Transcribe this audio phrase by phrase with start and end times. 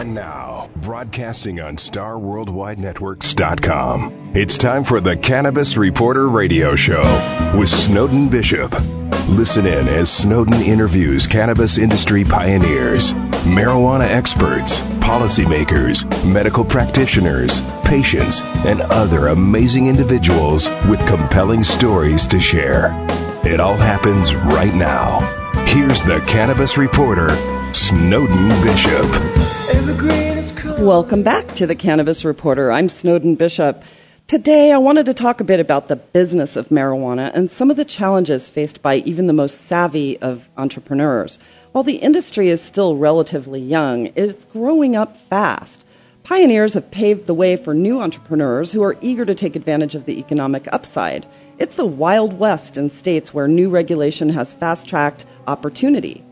[0.00, 7.02] And now, broadcasting on StarWorldWideNetworks.com, it's time for the Cannabis Reporter Radio Show
[7.54, 8.72] with Snowden Bishop.
[9.28, 18.80] Listen in as Snowden interviews cannabis industry pioneers, marijuana experts, policymakers, medical practitioners, patients, and
[18.80, 22.86] other amazing individuals with compelling stories to share.
[23.44, 25.39] It all happens right now.
[25.70, 27.28] Here's the cannabis reporter,
[27.72, 29.06] Snowden Bishop.
[30.80, 32.72] Welcome back to the Cannabis Reporter.
[32.72, 33.84] I'm Snowden Bishop.
[34.26, 37.76] Today, I wanted to talk a bit about the business of marijuana and some of
[37.76, 41.38] the challenges faced by even the most savvy of entrepreneurs.
[41.70, 45.84] While the industry is still relatively young, it's growing up fast.
[46.24, 50.04] Pioneers have paved the way for new entrepreneurs who are eager to take advantage of
[50.04, 51.26] the economic upside.
[51.60, 56.24] It's the Wild West in states where new regulation has fast tracked opportunity.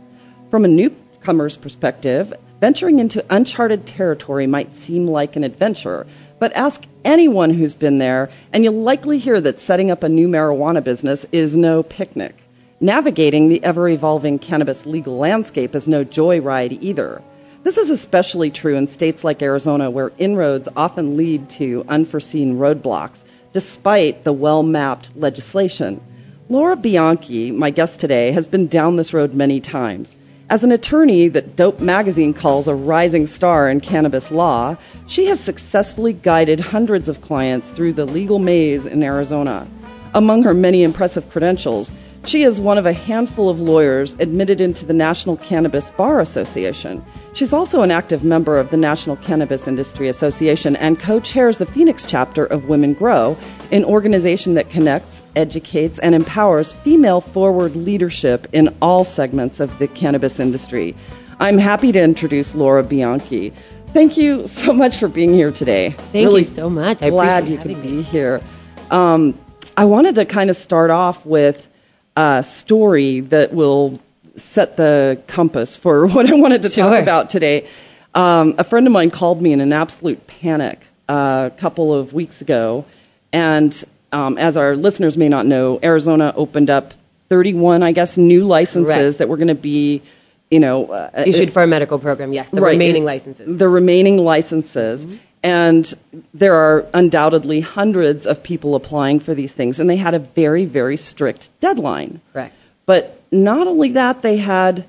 [0.50, 2.32] From a newcomer's perspective,
[2.62, 6.06] venturing into uncharted territory might seem like an adventure,
[6.38, 10.28] but ask anyone who's been there, and you'll likely hear that setting up a new
[10.28, 12.34] marijuana business is no picnic.
[12.80, 17.20] Navigating the ever evolving cannabis legal landscape is no joyride either.
[17.64, 23.24] This is especially true in states like Arizona, where inroads often lead to unforeseen roadblocks,
[23.52, 26.00] despite the well mapped legislation.
[26.48, 30.14] Laura Bianchi, my guest today, has been down this road many times.
[30.50, 35.40] As an attorney that Dope Magazine calls a rising star in cannabis law, she has
[35.40, 39.66] successfully guided hundreds of clients through the legal maze in Arizona.
[40.14, 41.92] Among her many impressive credentials,
[42.25, 47.05] she is one of a handful of lawyers admitted into the National Cannabis Bar Association.
[47.34, 51.67] She's also an active member of the National Cannabis Industry Association and co chairs the
[51.67, 53.36] Phoenix chapter of Women Grow,
[53.70, 59.89] an organization that connects, educates, and empowers female forward leadership in all segments of the
[59.89, 60.97] cannabis industry.
[61.39, 63.53] I'm happy to introduce Laura Bianchi.
[63.89, 65.91] Thank you so much for being here today.
[65.91, 67.03] Thank really you so much.
[67.03, 68.42] I'm glad you could be here.
[68.91, 69.39] Um,
[69.78, 71.68] I wanted to kind of start off with
[72.16, 74.00] a story that will
[74.34, 77.68] set the compass for what I wanted to talk about today.
[78.12, 82.12] Um, a friend of mine called me in an absolute panic uh, a couple of
[82.12, 82.86] weeks ago,
[83.33, 83.72] and
[84.11, 86.92] um, as our listeners may not know, Arizona opened up
[87.28, 90.02] 31, I guess, new licenses that were going to be,
[90.50, 92.50] you know, uh, Issued for a medical program, yes.
[92.50, 92.70] The Right.
[92.70, 93.56] remaining licenses.
[93.56, 95.06] the remaining licenses.
[95.42, 95.92] And
[96.34, 100.64] there are undoubtedly hundreds of people applying for these things, and they had a very,
[100.64, 102.20] very strict deadline.
[102.32, 102.62] Correct.
[102.86, 104.86] But not only that, they had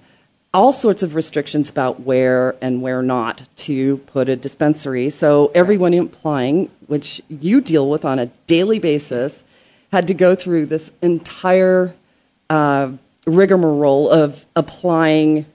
[0.53, 5.09] all sorts of restrictions about where and where not to put a dispensary.
[5.11, 9.43] So everyone applying, which you deal with on a daily basis,
[9.91, 11.93] had to go through this entire
[12.49, 12.91] uh,
[13.25, 15.45] rigmarole of applying,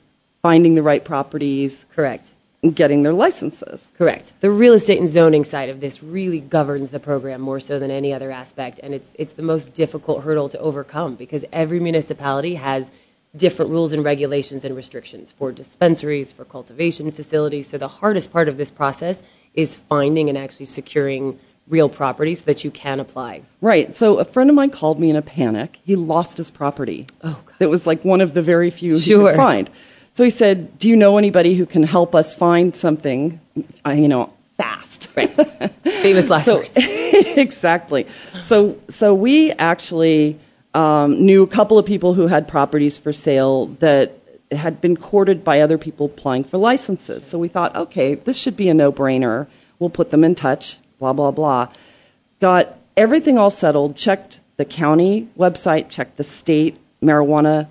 [0.43, 2.32] finding the right properties, Correct.
[2.71, 3.89] Getting their licenses.
[3.99, 4.33] Correct.
[4.41, 7.91] The real estate and zoning side of this really governs the program more so than
[7.91, 12.55] any other aspect, and it's it's the most difficult hurdle to overcome because every municipality
[12.57, 12.91] has
[13.37, 17.67] different rules and regulations and restrictions for dispensaries, for cultivation facilities.
[17.69, 19.23] So the hardest part of this process
[19.55, 23.43] is finding and actually securing real property so that you can apply.
[23.61, 23.95] Right.
[23.95, 25.79] So a friend of mine called me in a panic.
[25.85, 27.07] He lost his property.
[27.23, 27.55] Oh, God.
[27.59, 29.31] That was like one of the very few he Sure.
[29.31, 29.71] could find.
[30.15, 33.41] So he said, "Do you know anybody who can help us find something,
[33.85, 35.29] uh, you know, fast?" Right.
[35.85, 36.73] Famous last so words.
[36.77, 38.07] exactly.
[38.43, 40.39] So so we actually
[40.73, 44.17] um, knew a couple of people who had properties for sale that
[44.53, 47.25] had been courted by other people applying for licenses.
[47.25, 49.49] So we thought, okay, this should be a no-brainer.
[49.81, 50.79] We'll put them in touch.
[51.01, 51.69] Blah blah blah.
[52.39, 53.97] Got everything all settled.
[53.97, 55.89] Checked the county website.
[55.89, 57.67] Checked the state marijuana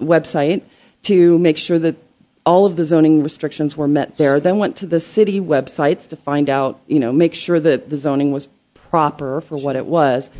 [0.00, 0.62] website
[1.04, 1.96] to make sure that
[2.44, 4.40] all of the zoning restrictions were met there.
[4.40, 7.96] Then went to the city websites to find out, you know, make sure that the
[7.96, 10.30] zoning was proper for what it was.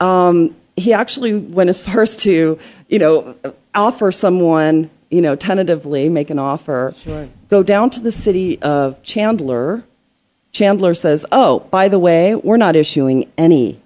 [0.00, 3.36] Um, he actually went as far as to, you know,
[3.74, 6.94] offer someone, you know, tentatively make an offer.
[6.96, 7.28] Sure.
[7.48, 9.84] Go down to the city of Chandler.
[10.52, 13.80] Chandler says, "Oh, by the way, we're not issuing any."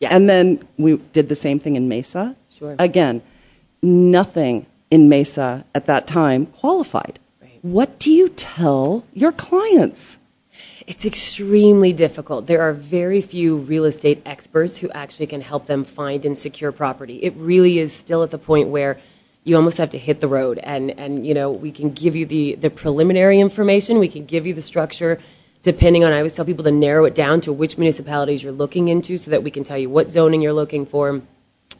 [0.00, 0.14] Yeah.
[0.14, 2.36] And then we did the same thing in Mesa.
[2.50, 2.76] Sure.
[2.78, 3.22] Again,
[3.82, 7.18] nothing in Mesa at that time qualified.
[7.42, 7.58] Right.
[7.62, 10.16] What do you tell your clients?
[10.86, 12.46] It's extremely difficult.
[12.46, 16.72] There are very few real estate experts who actually can help them find and secure
[16.72, 17.16] property.
[17.22, 18.98] It really is still at the point where
[19.44, 22.24] you almost have to hit the road and and you know, we can give you
[22.24, 25.18] the the preliminary information, we can give you the structure
[25.70, 28.88] depending on I always tell people to narrow it down to which municipalities you're looking
[28.88, 31.22] into so that we can tell you what zoning you're looking for,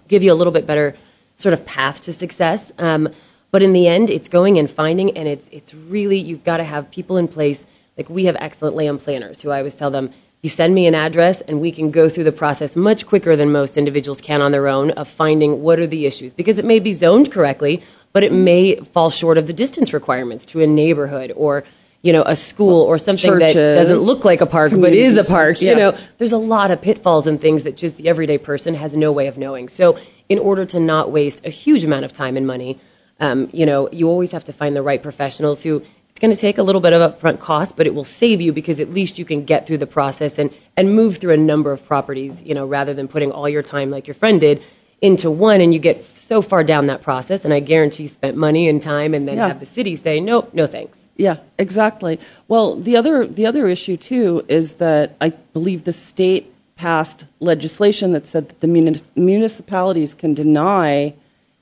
[0.09, 0.97] give you a little bit better
[1.37, 2.73] sort of path to success.
[2.79, 3.09] Um,
[3.53, 6.65] But in the end, it's going and finding, and it's it's really you've got to
[6.65, 7.65] have people in place.
[7.97, 10.11] Like we have excellent land planners who I always tell them,
[10.43, 13.53] you send me an address, and we can go through the process much quicker than
[13.53, 16.81] most individuals can on their own of finding what are the issues because it may
[16.81, 21.33] be zoned correctly, but it may fall short of the distance requirements to a neighborhood
[21.35, 21.65] or
[22.03, 25.17] you know, a school or something Churches, that doesn't look like a park but is
[25.19, 25.61] a park.
[25.61, 25.71] yeah.
[25.73, 28.95] You know, there's a lot of pitfalls and things that just the everyday person has
[28.95, 29.69] no way of knowing.
[29.69, 29.99] So,
[30.29, 32.79] in order to not waste a huge amount of time and money,
[33.19, 36.41] um, you know, you always have to find the right professionals who it's going to
[36.41, 39.19] take a little bit of upfront cost, but it will save you because at least
[39.19, 42.55] you can get through the process and and move through a number of properties, you
[42.55, 44.63] know, rather than putting all your time like your friend did
[45.01, 48.37] into one and you get so far down that process and I guarantee you spent
[48.37, 49.49] money and time and then Yeah.
[49.49, 52.21] have the city say, "Nope, no thanks." Yeah, exactly.
[52.49, 58.13] Well, the other the other issue too is that I believe the state passed legislation
[58.13, 61.15] that said that the muni- municipalities can deny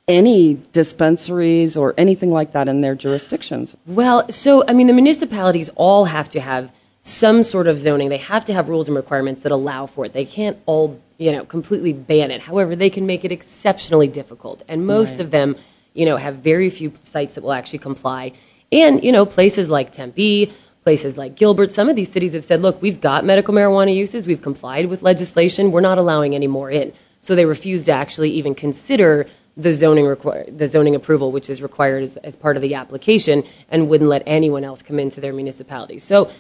[0.09, 3.77] any dispensaries or anything like that in their jurisdictions.
[3.87, 6.73] Well, so I mean, the municipalities all have to have
[7.03, 8.09] some sort of zoning.
[8.09, 10.13] They have to have rules and requirements that allow for it.
[10.13, 12.41] They can't all, you know, completely ban it.
[12.41, 15.21] However, they can make it exceptionally difficult, and most Right.
[15.21, 15.57] of them,
[15.93, 18.33] you know, have very few sites that will actually comply.
[18.75, 22.61] And you know, places like Tempe, places like Gilbert, some of these cities have said,
[22.61, 26.71] look, we've got medical marijuana uses, we've complied with legislation, we're not allowing any more
[26.71, 26.93] in.
[27.21, 29.27] So they refuse to actually even consider
[29.57, 33.45] the zoning require, the zoning approval, which is required as, as part of the application,
[33.71, 35.99] and wouldn't let anyone else come into their municipality.
[35.99, 36.31] So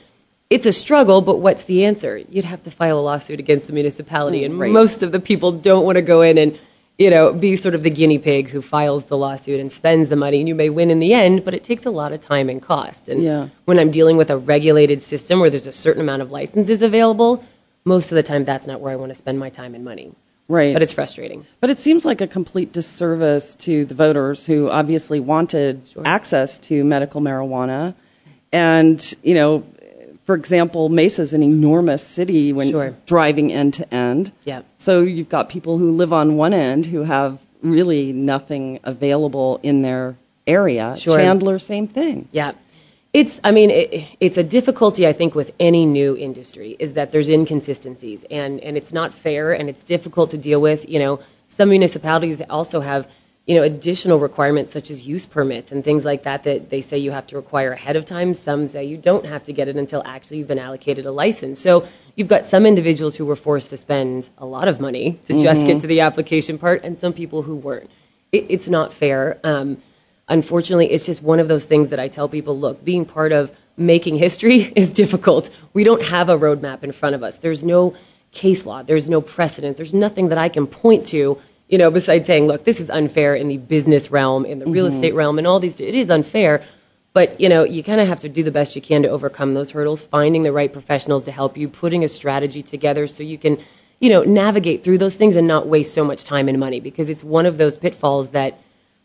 [0.50, 2.18] it's a struggle, but what's the answer?
[2.18, 4.70] You'd have to file a lawsuit against the municipality, mm, and Right.
[4.72, 6.58] most of the people don't want to go in and
[6.98, 10.16] you know be sort of the guinea pig who files the lawsuit and spends the
[10.16, 12.48] money, and you may win in the end, but it takes a lot of time
[12.48, 13.08] and cost.
[13.08, 13.48] And Yeah.
[13.64, 17.44] when I'm dealing with a regulated system where there's a certain amount of licenses available,
[17.84, 20.12] most of the time that's not where I want to spend my time and money.
[20.46, 20.74] Right.
[20.74, 21.46] But it's frustrating.
[21.60, 26.84] But it seems like a complete disservice to the voters who obviously wanted access to
[26.84, 27.94] medical marijuana.
[28.52, 29.64] And, you know,
[30.24, 32.96] for example, Mesa is an enormous city when Sure.
[33.06, 34.32] driving end to end.
[34.44, 34.62] Yeah.
[34.78, 39.82] So you've got people who live on one end who have really nothing available in
[39.82, 40.16] their
[40.46, 40.96] area.
[40.96, 41.16] Sure.
[41.16, 42.28] Chandler, same thing.
[42.32, 42.52] Yeah.
[43.12, 47.12] It's, I mean, it, it's a difficulty, I think, with any new industry is that
[47.12, 50.88] there's inconsistencies and, and it's not fair and it's difficult to deal with.
[50.88, 53.06] You know, some municipalities also have,
[53.46, 56.98] you know, additional requirements such as use permits and things like that that they say
[56.98, 58.32] you have to require ahead of time.
[58.32, 61.60] Some say you don't have to get it until actually you've been allocated a license.
[61.60, 61.86] So
[62.16, 65.66] you've got some individuals who were forced to spend a lot of money to just
[65.66, 67.90] get to the application part and some people who weren't.
[68.32, 69.38] It, it's not fair.
[69.44, 69.76] Um,
[70.26, 73.54] unfortunately, it's just one of those things that I tell people look, being part of
[73.76, 75.50] making history is difficult.
[75.74, 77.36] We don't have a roadmap in front of us.
[77.36, 77.94] There's no
[78.32, 81.38] case law, there's no precedent, there's nothing that I can point to,
[81.68, 84.86] you know, besides saying, look, this is unfair in the business realm, in the real
[84.86, 84.94] mm-hmm.
[84.94, 86.64] estate realm, and all these, it is unfair.
[87.12, 89.54] But, you know, you kind of have to do the best you can to overcome
[89.54, 93.38] those hurdles, finding the right professionals to help you, putting a strategy together so you
[93.38, 93.60] can,
[94.00, 97.08] you know, navigate through those things and not waste so much time and money because
[97.08, 98.58] it's one of those pitfalls that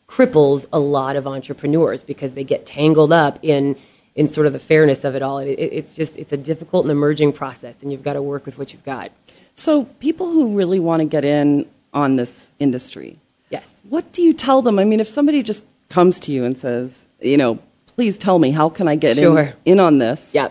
[0.08, 3.78] cripples a lot of entrepreneurs because they get tangled up in
[4.16, 5.38] in sort of the fairness of it all.
[5.38, 8.46] It, it, it's just it's a difficult and emerging process, and you've got to work
[8.46, 9.12] with what you've got.
[9.54, 13.20] So people who really want to get in on this industry,
[13.50, 13.82] Yes.
[13.90, 14.78] what do you tell them?
[14.80, 17.60] I mean, if somebody just comes to you and says, you know,
[17.96, 19.40] please tell me, how can I get Sure.
[19.40, 20.34] in, in on this?
[20.36, 20.50] Yeah.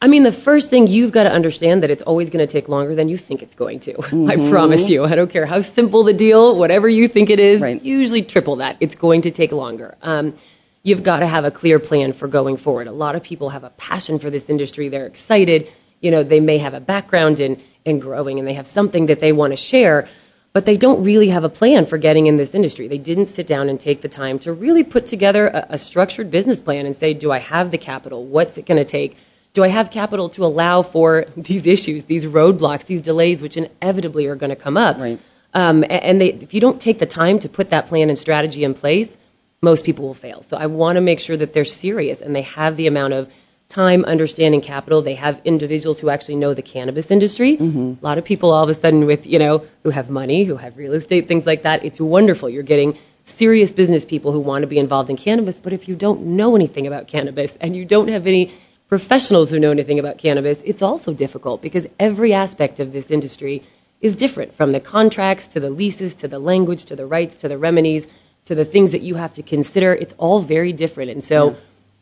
[0.00, 2.68] I mean, the first thing you've got to understand that it's always going to take
[2.68, 3.94] longer than you think it's going to.
[4.28, 5.04] I promise you.
[5.04, 7.82] I don't care how simple the deal, whatever you think it is, Right.
[7.82, 8.76] usually triple that.
[8.80, 9.96] It's going to take longer.
[10.02, 10.34] Um,
[10.82, 12.88] you've got to have a clear plan for going forward.
[12.88, 14.88] A lot of people have a passion for this industry.
[14.90, 15.72] They're excited.
[16.00, 19.20] You know, they may have a background in, in growing and they have something that
[19.20, 20.08] they want to share,
[20.52, 22.88] but they don't really have a plan for getting in this industry.
[22.88, 26.30] They didn't sit down and take the time to really put together a, a structured
[26.30, 28.24] business plan and say, do I have the capital?
[28.24, 29.16] What's it going to take?
[29.52, 34.26] Do I have capital to allow for these issues, these roadblocks, these delays, which inevitably
[34.26, 34.98] are going to come up?
[34.98, 35.18] Right.
[35.54, 38.64] Um, and they, if you don't take the time to put that plan and strategy
[38.64, 39.16] in place,
[39.62, 40.42] most people will fail.
[40.42, 43.32] So I want to make sure that they're serious and they have the amount of
[43.68, 45.02] time, understanding capital.
[45.02, 47.56] They have individuals who actually know the cannabis industry.
[47.56, 47.94] Mm-hmm.
[48.00, 50.56] A lot of people all of a sudden with, you know, who have money, who
[50.56, 51.84] have real estate, things like that.
[51.84, 52.48] It's wonderful.
[52.48, 55.58] You're getting serious business people who want to be involved in cannabis.
[55.58, 58.52] But if you don't know anything about cannabis and you don't have any
[58.88, 63.64] professionals who know anything about cannabis, it's also difficult because every aspect of this industry
[64.00, 67.48] is different from the contracts to the leases to the language to the rights to
[67.48, 68.06] the remedies
[68.44, 69.92] to the things that you have to consider.
[69.92, 71.10] It's all very different.
[71.10, 71.56] And so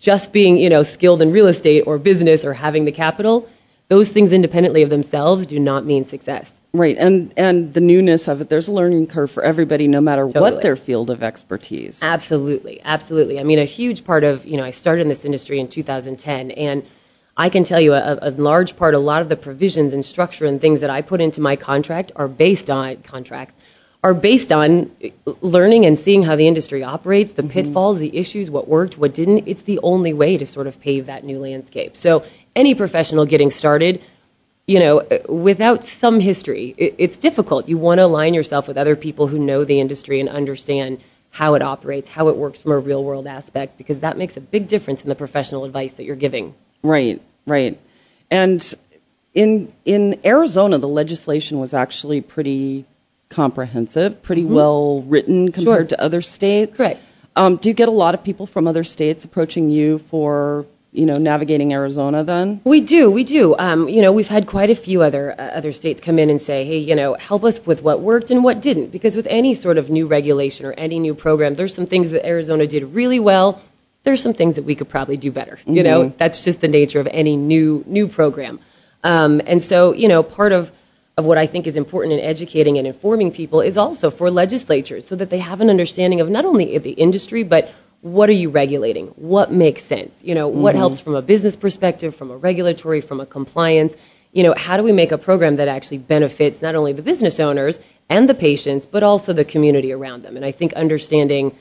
[0.04, 3.48] just being, you know, skilled in real estate or business or having the capital,
[3.88, 6.60] those things independently of themselves do not mean success.
[6.74, 10.26] Right, and and the newness of it, there's a learning curve for everybody, no matter
[10.26, 10.52] Totally.
[10.52, 12.02] what their field of expertise.
[12.02, 13.40] Absolutely, absolutely.
[13.40, 16.50] I mean, a huge part of you know, I started in this industry in 2010,
[16.50, 16.84] and
[17.34, 20.44] I can tell you a, a large part, a lot of the provisions and structure
[20.44, 23.54] and things that I put into my contract are based on contracts
[24.04, 24.90] are based on
[25.40, 27.52] learning and seeing how the industry operates, the mm-hmm.
[27.52, 29.48] pitfalls, the issues, what worked, what didn't.
[29.48, 31.96] It's the only way to sort of pave that new landscape.
[31.96, 32.22] So
[32.54, 34.02] any professional getting started,
[34.66, 37.70] you know, without some history, it's difficult.
[37.70, 41.54] You want to align yourself with other people who know the industry and understand how
[41.54, 44.68] it operates, how it works from a real world aspect, because that makes a big
[44.68, 46.54] difference in the professional advice that you're giving.
[46.82, 47.80] Right, right.
[48.30, 48.62] And
[49.32, 52.84] in in Arizona, the legislation was actually pretty
[53.34, 55.96] comprehensive, pretty well written compared Sure.
[55.96, 56.76] to other states.
[56.76, 57.06] Correct.
[57.36, 61.06] Um, do you get a lot of people from other states approaching you for you
[61.06, 62.22] know navigating Arizona?
[62.22, 63.56] Then We do, we do.
[63.58, 66.40] Um, you know, we've had quite a few other uh, other states come in and
[66.40, 69.54] say, hey, you know, help us with what worked and what didn't, because with any
[69.54, 73.18] sort of new regulation or any new program, there's some things that Arizona did really
[73.18, 73.60] well.
[74.04, 75.58] There's some things that we could probably do better.
[75.66, 78.60] You know, that's just the nature of any new new program.
[79.02, 80.70] Um, and so, you know, part of
[81.16, 85.06] of what I think is important in educating and informing people is also for legislatures
[85.06, 88.50] so that they have an understanding of not only the industry, but what are you
[88.50, 89.06] regulating?
[89.16, 90.22] What makes sense?
[90.24, 90.78] You know, what mm-hmm.
[90.78, 93.96] helps from a business perspective, from a regulatory, from a compliance?
[94.32, 97.38] You know, how do we make a program that actually benefits not only the business
[97.38, 97.78] owners
[98.10, 100.36] and the patients, but also the community around them?
[100.36, 101.56] And I think understanding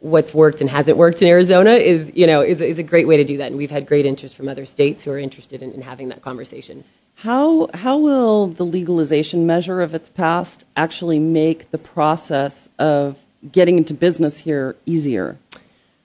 [0.00, 3.18] what's worked and hasn't worked in Arizona is, you know, is, is a great way
[3.18, 3.48] to do that.
[3.48, 6.22] And we've had great interest from other states who are interested in, in having that
[6.22, 6.84] conversation.
[7.14, 13.78] How how will the legalization measure, if it's passed, actually make the process of getting
[13.78, 15.38] into business here easier?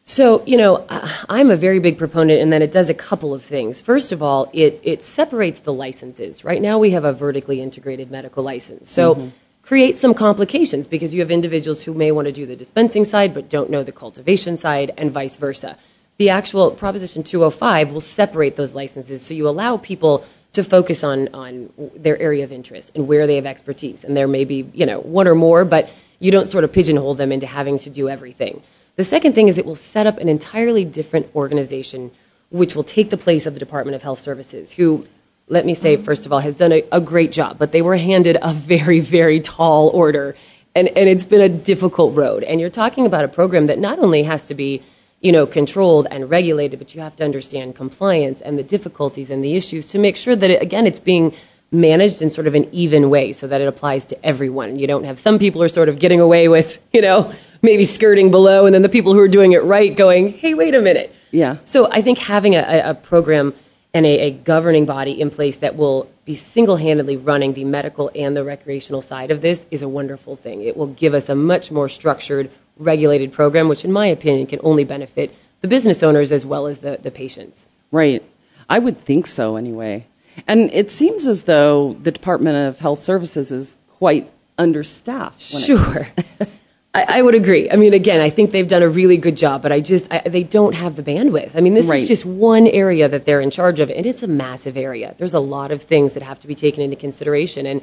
[0.10, 3.44] So, you know, I'm a very big proponent in that it does a couple of
[3.44, 3.80] things.
[3.80, 6.44] First of all, it, it separates the licenses.
[6.44, 8.90] Right now, we have a vertically integrated medical license.
[8.90, 9.28] So, mm-hmm.
[9.62, 13.36] creates some complications because you have individuals who may want to do the dispensing side
[13.36, 15.78] but don't know the cultivation side, and vice versa.
[16.18, 21.70] The actual Proposition 205 will separate those licenses so you allow people to focus on,
[21.96, 24.04] their area of interest and where they have expertise.
[24.04, 25.90] And there may be, one or more, but
[26.20, 28.62] you don't sort of pigeonhole them into having to do everything.
[28.96, 32.12] The second thing is it will set up an entirely different organization
[32.50, 35.08] which will take the place of the Department of Health Services, who,
[35.48, 38.38] let me say, first of all, has done a, great job, but they were handed
[38.42, 40.36] a very, very tall order.
[40.76, 42.44] And it's been a difficult road.
[42.44, 44.84] And you're talking about a program that not only has to be,
[45.22, 49.44] you know, controlled and regulated, but you have to understand compliance and the difficulties and
[49.44, 51.36] the issues to make sure that, again, it's being
[51.72, 54.80] managed in sort of an even way so that it applies to everyone.
[54.80, 58.32] You don't have some people are sort of getting away with, you know, maybe skirting
[58.32, 61.14] below, and then the people who are doing it right going, hey, wait a minute.
[61.32, 61.58] Yeah.
[61.64, 63.54] So I think having a, a- program
[63.94, 68.38] and a, a governing body in place that will be single-handedly running the medical and
[68.38, 70.62] the recreational side of this is a wonderful thing.
[70.62, 74.60] It will give us a much more structured, regulated program, which in my opinion can
[74.64, 77.68] only benefit the business owners as well as the, the patients.
[77.92, 78.24] Right.
[78.68, 80.06] I would think so anyway.
[80.48, 85.42] And it seems as though the Department of Health Services is quite understaffed.
[85.42, 86.08] Sure.
[86.94, 87.70] I, I would agree.
[87.70, 90.22] I mean, again, I think they've done a really good job, but I just I,
[90.28, 91.56] they don't have the bandwidth.
[91.56, 92.02] I mean, this Right.
[92.02, 95.14] is just one area that they're in charge of, and it's a massive area.
[95.18, 97.82] There's a lot of things that have to be taken into consideration, and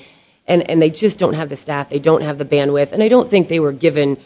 [0.49, 1.89] and and they just don't have the staff.
[1.89, 4.17] They don't have the bandwidth, and I don't think they were given.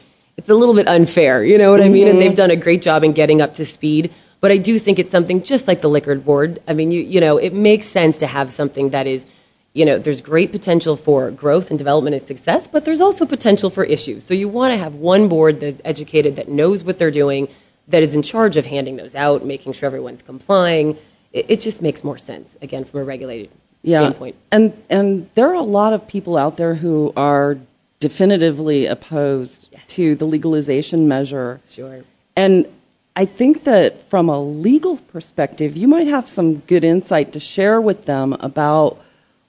[0.40, 2.08] It's a little bit unfair, you know what I mean?
[2.08, 2.36] And they've mm-hmm.
[2.36, 4.12] done a great job in getting up to speed.
[4.40, 6.60] But I do think it's something just like the liquor board.
[6.66, 9.26] I mean, you you know, it makes sense to have something that is
[9.72, 13.70] you know, there's great potential for growth and development and success, but there's also potential
[13.70, 14.24] for issues.
[14.24, 17.48] So you want to have one board that's educated, that knows what they're doing,
[17.88, 20.98] that is in charge of handing those out, making sure everyone's complying.
[21.32, 23.50] It, it just makes more sense, again, from a regulated
[23.82, 24.00] yeah.
[24.00, 24.36] standpoint.
[24.50, 27.58] And and there are a lot of people out there who are
[28.00, 31.60] definitively opposed to the legalization measure.
[31.70, 32.02] Sure.
[32.36, 32.66] And
[33.14, 37.80] I think that from a legal perspective, you might have some good insight to share
[37.80, 39.00] with them about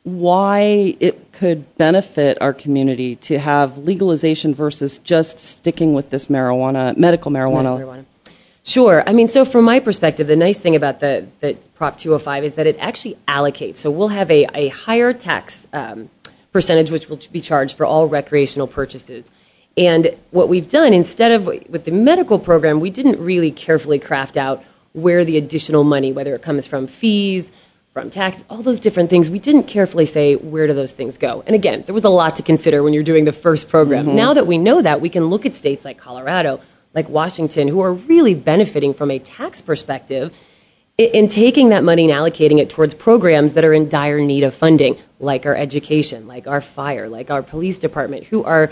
[0.04, 6.98] why it could benefit our community to have legalization versus just sticking with this marijuana,
[6.98, 7.80] medical marijuana.
[7.80, 8.06] marijuana.
[8.64, 9.04] Sure.
[9.06, 12.56] I mean, so from my perspective, the nice thing about the, the Prop 205 is
[12.56, 13.76] that it actually allocates.
[13.76, 16.10] So we'll have a, a higher tax um,
[16.52, 19.30] percentage which will be charged for all recreational purchases.
[19.78, 24.38] And what we've done, instead of with the medical program, we didn't really carefully craft
[24.38, 24.64] out
[24.94, 27.52] where the additional money, whether it comes from fees,
[27.94, 31.44] from tax, all those different things, we didn't carefully say where do those things go.
[31.46, 34.06] And again, there was a lot to consider when you're doing the first program.
[34.06, 34.16] Mm-hmm.
[34.16, 36.62] Now that we know that, we can look at states like Colorado,
[36.94, 40.34] like Washington, who are really benefiting from a tax perspective
[40.98, 44.54] in taking that money and allocating it towards programs that are in dire need of
[44.54, 48.72] funding, like our education, like our fire, like our police department, who are,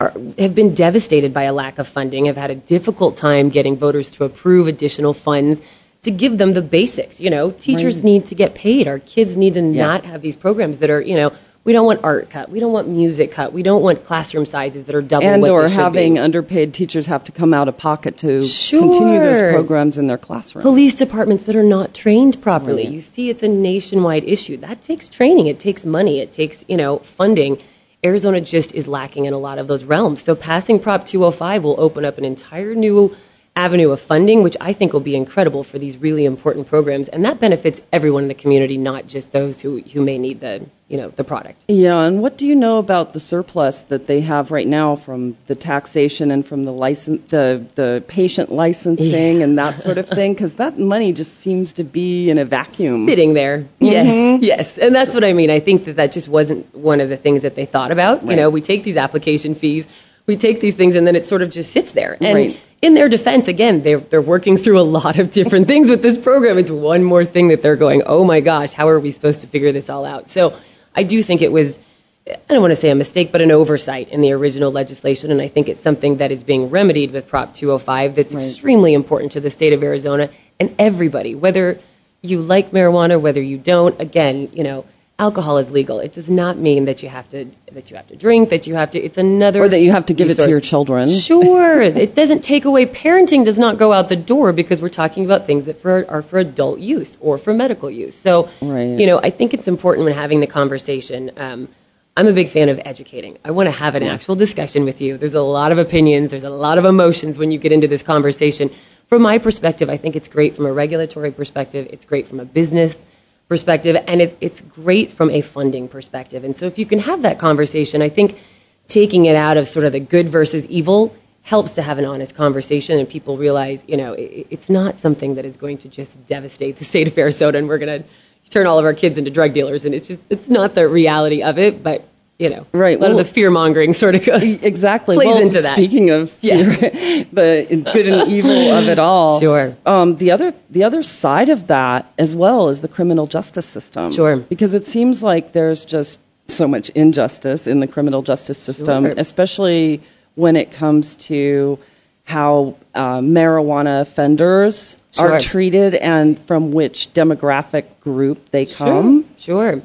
[0.00, 4.10] have been devastated by a lack of funding, have had a difficult time getting voters
[4.12, 5.60] to approve additional funds
[6.02, 7.20] to give them the basics.
[7.20, 8.04] You know, teachers right.
[8.04, 8.88] need to get paid.
[8.88, 9.84] Our kids need to yeah.
[9.84, 12.48] not have these programs that are, you know, we don't want art cut.
[12.48, 13.52] We don't want music cut.
[13.52, 16.18] We don't want classroom sizes that are double and what or having be.
[16.18, 18.80] underpaid teachers have to come out of pocket to sure.
[18.80, 20.62] continue those programs in their classroom.
[20.62, 22.84] Police departments that are not trained properly.
[22.84, 22.94] Right.
[22.94, 24.56] You see, it's a nationwide issue.
[24.56, 25.48] That takes training.
[25.48, 26.20] It takes money.
[26.20, 27.58] It takes you know funding.
[28.02, 30.22] Arizona just is lacking in a lot of those realms.
[30.22, 33.14] So passing Prop 205 will open up an entire new
[33.56, 37.24] avenue of funding, which I think will be incredible for these really important programs, and
[37.24, 40.96] that benefits everyone in the community, not just those who, who may need the you
[40.96, 41.64] know the product.
[41.68, 45.36] Yeah, and what do you know about the surplus that they have right now from
[45.46, 49.44] the taxation and from the license, the the patient licensing yeah.
[49.44, 50.32] and that sort of thing?
[50.32, 53.58] Because that money just seems to be in a vacuum, sitting there.
[53.58, 53.84] Mm-hmm.
[53.84, 55.50] Yes, yes, and that's what I mean.
[55.50, 58.22] I think that that just wasn't one of the things that they thought about.
[58.22, 58.30] Right.
[58.30, 59.86] You know, we take these application fees
[60.26, 62.16] we take these things and then it sort of just sits there.
[62.20, 62.60] And right.
[62.82, 66.16] In their defense, again, they're, they're working through a lot of different things with this
[66.16, 66.58] program.
[66.58, 69.46] It's one more thing that they're going, oh my gosh, how are we supposed to
[69.46, 70.28] figure this all out?
[70.28, 70.58] So
[70.94, 71.78] I do think it was,
[72.26, 75.30] I don't want to say a mistake, but an oversight in the original legislation.
[75.30, 78.44] And I think it's something that is being remedied with Prop 205 that's right.
[78.44, 81.78] extremely important to the state of Arizona and everybody, whether
[82.22, 84.00] you like marijuana, whether you don't.
[84.00, 84.86] Again, you know,
[85.20, 86.00] alcohol is legal.
[86.00, 88.74] It does not mean that you have to that you have to drink, that you
[88.74, 88.98] have to.
[88.98, 90.44] It's another or that you have to give resource.
[90.44, 91.10] it to your children.
[91.10, 92.86] Sure, it doesn't take away.
[92.86, 96.22] Parenting does not go out the door because we're talking about things that for, are
[96.22, 98.16] for adult use or for medical use.
[98.16, 98.98] So, right.
[98.98, 101.32] you know, I think it's important when having the conversation.
[101.36, 101.68] Um,
[102.16, 103.38] I'm a big fan of educating.
[103.44, 105.16] I want to have an actual discussion with you.
[105.16, 108.02] There's a lot of opinions, there's a lot of emotions when you get into this
[108.02, 108.70] conversation.
[109.06, 112.44] From my perspective, I think it's great from a regulatory perspective, it's great from a
[112.44, 113.04] business
[113.50, 116.44] perspective, and it, it's great from a funding perspective.
[116.44, 118.38] And so if you can have that conversation, I think
[118.86, 122.36] taking it out of sort of the good versus evil helps to have an honest
[122.36, 126.24] conversation and people realize, you know, it, it's not something that is going to just
[126.26, 128.08] devastate the state of Arizona and we're going to
[128.50, 131.42] turn all of our kids into drug dealers and it's just it's not the reality
[131.42, 132.06] of it, but
[132.40, 132.96] you know, right.
[132.96, 135.74] A lot well, of the fear mongering sort of goes exactly plays well, into that.
[135.74, 139.40] Speaking of fear, the good and evil of it all.
[139.40, 139.76] Sure.
[139.84, 144.10] Um, the other the other side of that as well is the criminal justice system.
[144.10, 144.38] Sure.
[144.38, 149.14] Because it seems like there's just so much injustice in the criminal justice system, sure.
[149.18, 150.00] especially
[150.34, 151.78] when it comes to
[152.24, 155.32] how uh, marijuana offenders sure.
[155.32, 159.24] are treated and from which demographic group they come.
[159.36, 159.72] Sure.
[159.72, 159.82] sure.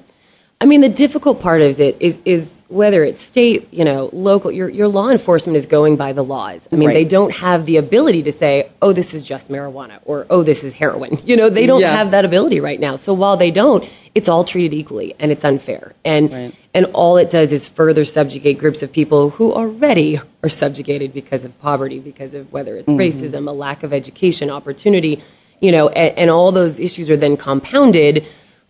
[0.66, 4.52] I mean, the difficult part of it is is whether it's state, you know, local.
[4.52, 6.68] Your your law enforcement is going by the laws.
[6.72, 6.94] I mean, right.
[6.96, 10.64] they don't have the ability to say, "Oh, this is just marijuana," or "Oh, this
[10.64, 11.98] is heroin." You know, they don't yeah.
[11.98, 12.96] have that ability right now.
[12.96, 15.94] So while they don't, it's all treated equally, and it's unfair.
[16.04, 16.56] And right.
[16.74, 21.46] and all it does is further subjugate groups of people who already are subjugated because
[21.46, 23.00] of poverty, because of whether it's mm-hmm.
[23.00, 25.22] racism, a lack of education, opportunity,
[25.62, 28.26] you know, and, and all those issues are then compounded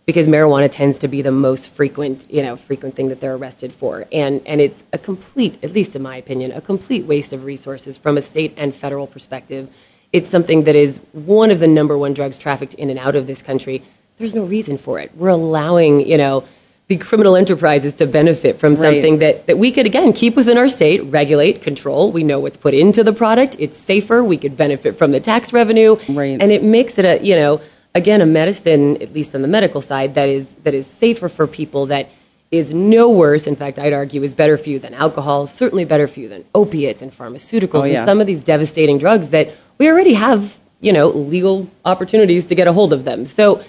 [0.06, 3.72] because marijuana tends to be the most frequent, you know, frequent thing that they're arrested
[3.72, 4.06] for.
[4.12, 7.98] And and it's a complete, at least in my opinion, a complete waste of resources
[7.98, 9.68] from a state and federal perspective.
[10.12, 13.26] It's something that is one of the number one drugs trafficked in and out of
[13.26, 13.82] this country.
[14.16, 15.14] There's no reason for it.
[15.16, 16.44] We're allowing, you know,
[16.88, 19.20] the criminal enterprises to benefit from something right.
[19.20, 22.12] that, that we could again keep within our state, regulate, control.
[22.12, 23.56] We know what's put into the product.
[23.58, 24.22] It's safer.
[24.22, 25.96] We could benefit from the tax revenue.
[26.08, 26.40] Right.
[26.40, 27.60] And it makes it a you know
[27.96, 31.46] again, a medicine, at least on the medical side, that is that is safer for
[31.46, 32.10] people, that
[32.50, 33.46] is no worse.
[33.46, 36.44] In fact, I'd argue is better for you than alcohol, certainly better for you than
[36.54, 38.00] opiates and pharmaceuticals oh, yeah.
[38.00, 42.54] and some of these devastating drugs that we already have, you know, legal opportunities to
[42.54, 43.26] get a hold of them.
[43.26, 43.64] So.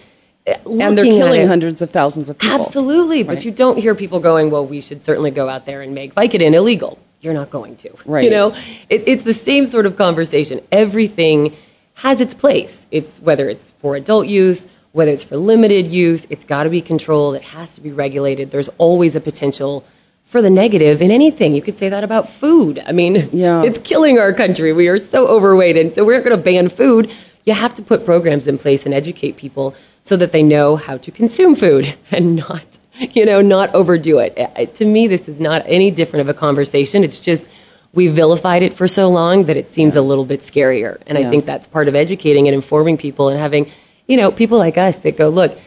[0.46, 2.58] Uh, and they're killing it, hundreds of thousands of people.
[2.58, 3.36] Absolutely, right.
[3.36, 6.16] but you don't hear people going, "Well, we should certainly go out there and make
[6.16, 8.24] Vicodin illegal." You're not going to, right?
[8.24, 8.56] You know,
[8.90, 10.62] it, it's the same sort of conversation.
[10.72, 11.58] Everything
[11.98, 12.86] has its place.
[12.92, 16.82] It's whether it's for adult use, whether it's for limited use, it's got to be
[16.82, 17.36] controlled.
[17.36, 18.52] It has to be regulated.
[18.52, 19.84] There's always a potential
[20.26, 21.56] for the negative in anything.
[21.56, 22.82] You could say that about food.
[22.86, 23.64] I mean, yeah.
[23.64, 24.74] it's killing our country.
[24.74, 27.12] We are so overweight, and so we're going to ban food.
[27.46, 30.98] You have to put programs in place and educate people so that they know how
[30.98, 32.66] to consume food and not,
[33.00, 34.76] you know, not overdo it.
[34.76, 37.04] To me, this is not any different of a conversation.
[37.04, 37.50] It's just
[37.98, 40.02] we vilified it for so long that it seems yeah.
[40.02, 41.02] a little bit scarier.
[41.08, 41.28] And yeah.
[41.28, 43.72] I think that's part of educating and informing people and having,
[44.06, 45.58] you know, people like us that go, look,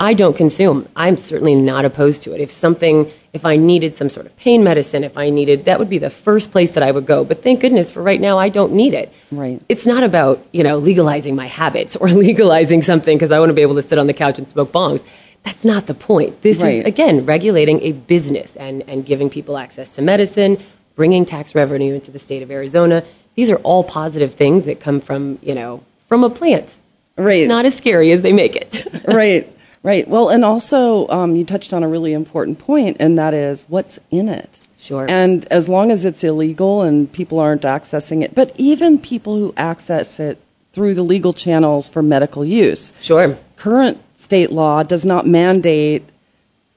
[0.00, 0.88] I don't consume.
[0.96, 2.40] I'm certainly not opposed to it.
[2.40, 5.90] If something, if I needed some sort of pain medicine, if I needed, that would
[5.90, 7.24] be the first place that I would go.
[7.24, 9.12] But thank goodness for right now, I don't need it.
[9.30, 9.60] Right.
[9.68, 13.54] It's not about, you know, legalizing my habits or legalizing something because I want to
[13.54, 15.04] be able to sit on the couch and smoke bongs.
[15.44, 16.42] That's not the point.
[16.42, 16.80] This Right.
[16.80, 20.58] is, again, regulating a business and, and giving people access to medicine,
[20.96, 23.04] bringing tax revenue into the state of Arizona.
[23.36, 26.76] These are all positive things that come from, you know, from a plant.
[27.16, 27.46] Right.
[27.46, 28.86] Not as scary as they make it.
[29.06, 29.52] right.
[29.82, 30.08] Right.
[30.08, 34.00] Well, and also um, you touched on a really important point, and that is what's
[34.10, 34.58] in it.
[34.78, 35.06] Sure.
[35.08, 39.54] And as long as it's illegal and people aren't accessing it, but even people who
[39.56, 40.40] access it
[40.72, 43.38] through the legal channels for medical use, Sure.
[43.56, 46.04] current state law does not mandate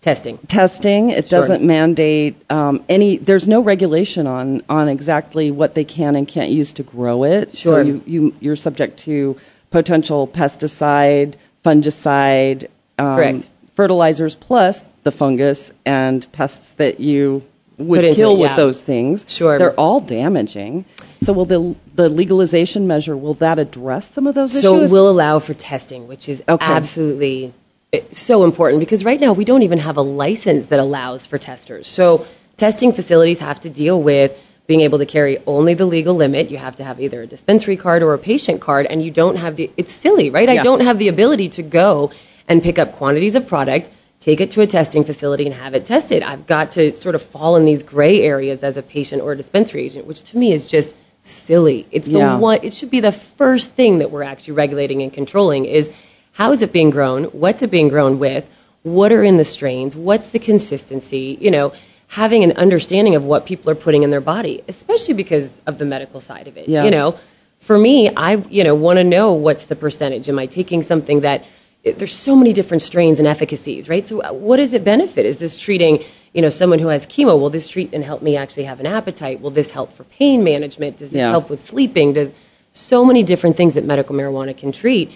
[0.02, 0.38] Testing.
[0.48, 1.10] testing.
[1.10, 1.42] It Sure.
[1.42, 3.18] doesn't mandate um, any.
[3.18, 7.56] There's no regulation on on exactly what they can and can't use to grow it.
[7.56, 7.84] So Sure.
[7.84, 9.36] you, you you're subject to
[9.72, 11.34] potential pesticide,
[11.66, 13.50] fungicide, um, Correct.
[13.76, 17.44] fertilizers plus the fungus and pests that you
[17.78, 18.56] would Put kill it, with yeah.
[18.56, 19.26] those things.
[19.28, 19.58] Sure.
[19.58, 20.86] They're all damaging.
[21.22, 24.62] So will the the legalization measure will that address some of those issues?
[24.64, 24.92] So issues?
[24.92, 26.66] we'll allow for testing, which is Okay.
[26.66, 27.54] absolutely
[28.12, 31.88] so important because right now we don't even have a license that allows for testers.
[31.88, 36.52] So testing facilities have to deal with being able to carry only the legal limit.
[36.52, 39.38] You have to have either a dispensary card or a patient card, and you don't
[39.38, 39.72] have the.
[39.78, 40.48] It's silly, right?
[40.48, 42.12] I don't have the ability to go
[42.48, 43.90] and pick up quantities of product.
[44.20, 46.22] Take it to a testing facility and have it tested.
[46.24, 49.38] I've got to sort of fall in these gray areas as a patient or a
[49.38, 51.88] dispensary agent, which to me is just silly.
[51.90, 55.66] It's the one it should be the first thing that we're actually regulating and controlling
[55.66, 55.92] is
[56.40, 57.26] how is it being grown?
[57.26, 58.50] What's it being grown with?
[58.84, 59.94] What are in the strains?
[59.94, 61.38] What's the consistency?
[61.40, 61.74] You know,
[62.08, 65.86] having an understanding of what people are putting in their body, especially because of the
[65.86, 66.70] medical side of it.
[66.70, 66.86] Yeah.
[66.86, 67.20] You know,
[67.60, 70.30] for me, I you know want to know what's the percentage.
[70.30, 71.44] Am I taking something that
[71.84, 74.08] it- there's so many different strains and efficacies, right?
[74.08, 75.26] So uh, what does it benefit?
[75.26, 77.38] Is this treating, you know, someone who has chemo?
[77.40, 79.42] Will this treat and help me actually have an appetite?
[79.42, 80.98] Will this help for pain management?
[80.98, 81.32] Does this Yeah.
[81.32, 82.14] help with sleeping?
[82.14, 82.32] Does
[82.72, 85.12] so many different things that medical marijuana can treat,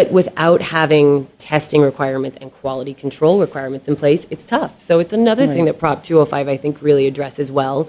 [0.00, 4.80] but without having testing requirements and quality control requirements in place, it's tough.
[4.80, 7.86] So it's another thing that Prop 205 I think really addresses well.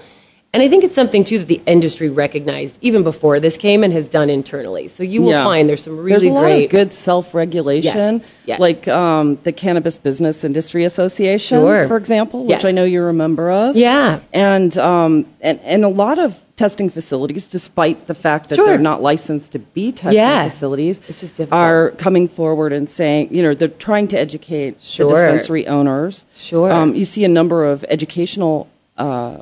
[0.54, 3.92] And I think it's something too that the industry recognized even before this came and
[3.94, 4.88] has done internally.
[4.88, 5.44] So you will Yeah.
[5.44, 8.60] find there's some really There's a lot great of good self-regulation, Yes, yes.
[8.60, 11.88] like um, the Cannabis Business Industry Association, Sure.
[11.88, 12.64] for example, which Yes.
[12.66, 13.76] I know you're a member of.
[13.76, 14.20] Yeah.
[14.34, 18.66] And um, and and a lot of testing facilities, despite the fact that Sure.
[18.66, 20.44] they're not licensed to be testing Yeah.
[20.44, 21.58] facilities, It's just difficult.
[21.62, 25.06] are coming forward and saying, you know, they're trying to educate Sure.
[25.08, 26.26] the dispensary owners.
[26.34, 26.70] Sure.
[26.70, 29.38] Um, you see a number of educational uh,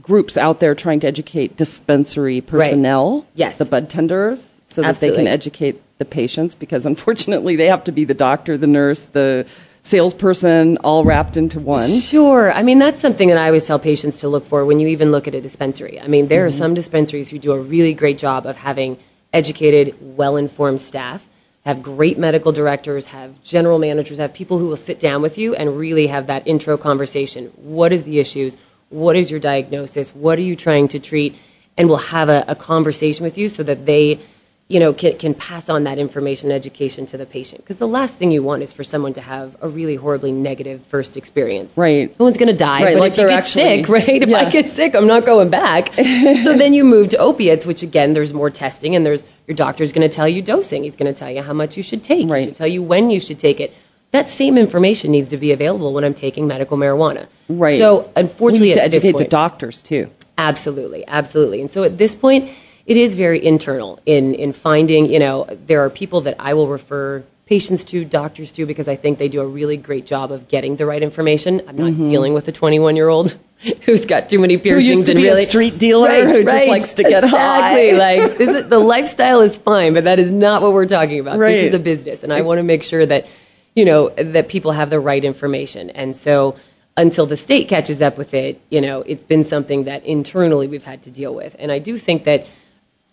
[0.00, 3.58] groups out there trying to educate dispensary personnel, Yes.
[3.58, 7.92] the bud tenders, so that they can educate the patients because unfortunately they have to
[7.92, 9.46] be the doctor, the nurse, the
[9.82, 11.90] salesperson all wrapped into one.
[11.90, 12.50] Sure.
[12.50, 15.10] I mean, that's something that I always tell patients to look for when you even
[15.10, 16.00] look at a dispensary.
[16.00, 16.58] I mean, there are mm-hmm.
[16.58, 18.98] some dispensaries who do a really great job of having
[19.32, 21.26] educated, well informed staff,
[21.64, 25.54] have great medical directors, have general managers, have people who will sit down with you
[25.54, 27.52] and really have that intro conversation.
[27.56, 28.56] What is the issues?
[28.92, 30.14] What is your diagnosis?
[30.14, 31.36] What are you trying to treat?
[31.76, 34.20] And we'll have a, a conversation with you so that they
[34.68, 37.62] you know, can, can pass on that information and education to the patient.
[37.62, 40.82] Because the last thing you want is for someone to have a really horribly negative
[40.86, 41.76] first experience.
[41.76, 42.18] Right.
[42.18, 42.82] No one's going to die.
[42.82, 44.22] Right, but like if you get actually- sick, right?
[44.22, 44.38] If Yeah.
[44.38, 45.92] I get sick, I'm not going back.
[45.94, 49.92] so then you move to opiates, which again, there's more testing, and there's your doctor's
[49.92, 50.84] going to tell you dosing.
[50.84, 52.30] He's going to tell you how much you should take.
[52.30, 52.38] Right.
[52.38, 53.74] He should tell you when you should take it.
[54.12, 57.26] That same information needs to be available when I'm taking medical marijuana.
[57.48, 57.78] Right.
[57.78, 60.10] So unfortunately, We need to educate the doctors too.
[60.38, 61.60] Absolutely, absolutely.
[61.60, 62.50] And so at this point,
[62.84, 65.10] it is very internal in in finding.
[65.10, 68.96] You know, there are people that I will refer patients to, doctors to, because I
[68.96, 71.62] think they do a really great job of getting the right information.
[71.68, 73.36] I'm not dealing with a 21 year old
[73.82, 74.62] who's got too many Mm-hmm.
[74.62, 77.24] Who piercings used to be really a street dealer Right, who just likes to get
[77.24, 77.90] exactly.
[77.90, 77.96] high.
[77.96, 81.38] like this is, the lifestyle is fine, but that is not what we're talking about.
[81.38, 81.52] Right.
[81.52, 83.26] This is a business, and I want to make sure that
[83.74, 85.90] you know that people have the right information.
[85.90, 86.56] And so
[86.96, 90.84] until the state catches up with it, you know, it's been something that internally we've
[90.84, 91.56] had to deal with.
[91.58, 92.46] And I do think that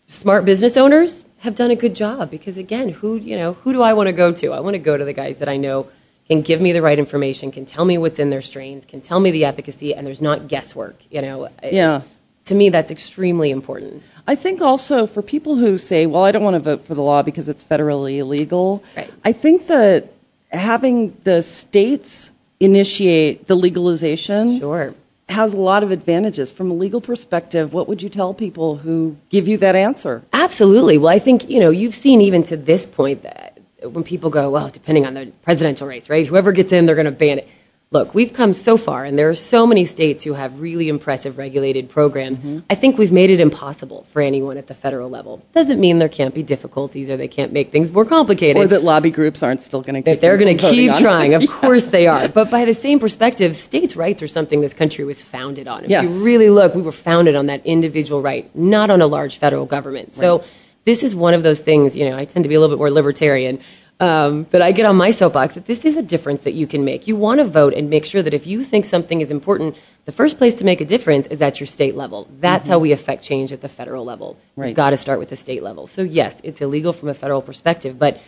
[0.08, 3.82] smart business owners have done a good job because again, who you know, who do
[3.82, 4.52] I want to go to?
[4.52, 5.88] I want to go to the guys that I know
[6.28, 9.20] can give me the right information, can tell me what's in their strains, can tell
[9.20, 10.96] me the efficacy, and there's not guesswork.
[11.10, 12.02] You know, Yeah.
[12.46, 14.02] To me, that's extremely important.
[14.28, 17.02] I think also for people who say, well, I don't want to vote for the
[17.02, 19.12] law because it's federally illegal, Right.
[19.24, 20.12] I think that
[20.50, 24.94] having the states initiate the legalization Sure.
[25.30, 26.52] has a lot of advantages.
[26.52, 30.24] From a legal perspective, what would you tell people who give you that answer?
[30.34, 30.98] Absolutely.
[30.98, 34.50] Well, I think you know you've seen even to this point that when people go,
[34.50, 36.28] well, depending on the presidential race, right?
[36.28, 37.48] Whoever gets in, they're going to ban it.
[37.92, 41.40] Look, we've come so far, and there are so many states who have really impressive
[41.40, 42.38] regulated programs.
[42.38, 42.60] Mm-hmm.
[42.70, 45.42] I think we've made it impossible for anyone at the federal level.
[45.54, 48.62] Doesn't mean there can't be difficulties or they can't make things more complicated.
[48.62, 51.34] Or that lobby groups aren't still going to that they're going to keep trying.
[51.34, 52.28] Of course they are.
[52.28, 55.86] But by the same perspective, states' rights are something this country was founded on.
[55.86, 56.04] If Yes.
[56.04, 59.66] you really look, we were founded on that individual right, not on a large federal
[59.66, 60.14] government.
[60.14, 60.44] So
[60.86, 62.80] this is one of those things, you know, I tend to be a little bit
[62.80, 63.62] more libertarian.
[64.02, 66.86] Um, that I get on my soapbox that this is a difference that you can
[66.86, 67.08] make.
[67.08, 70.14] You want to vote and make sure that if you think something is important, the
[70.14, 72.26] first place to make a difference is at your state level.
[72.40, 74.38] That's how we affect change at the federal level.
[74.56, 74.68] Right.
[74.68, 75.86] We've got to start with the state level.
[75.86, 78.22] So yes, it's illegal from a federal perspective, but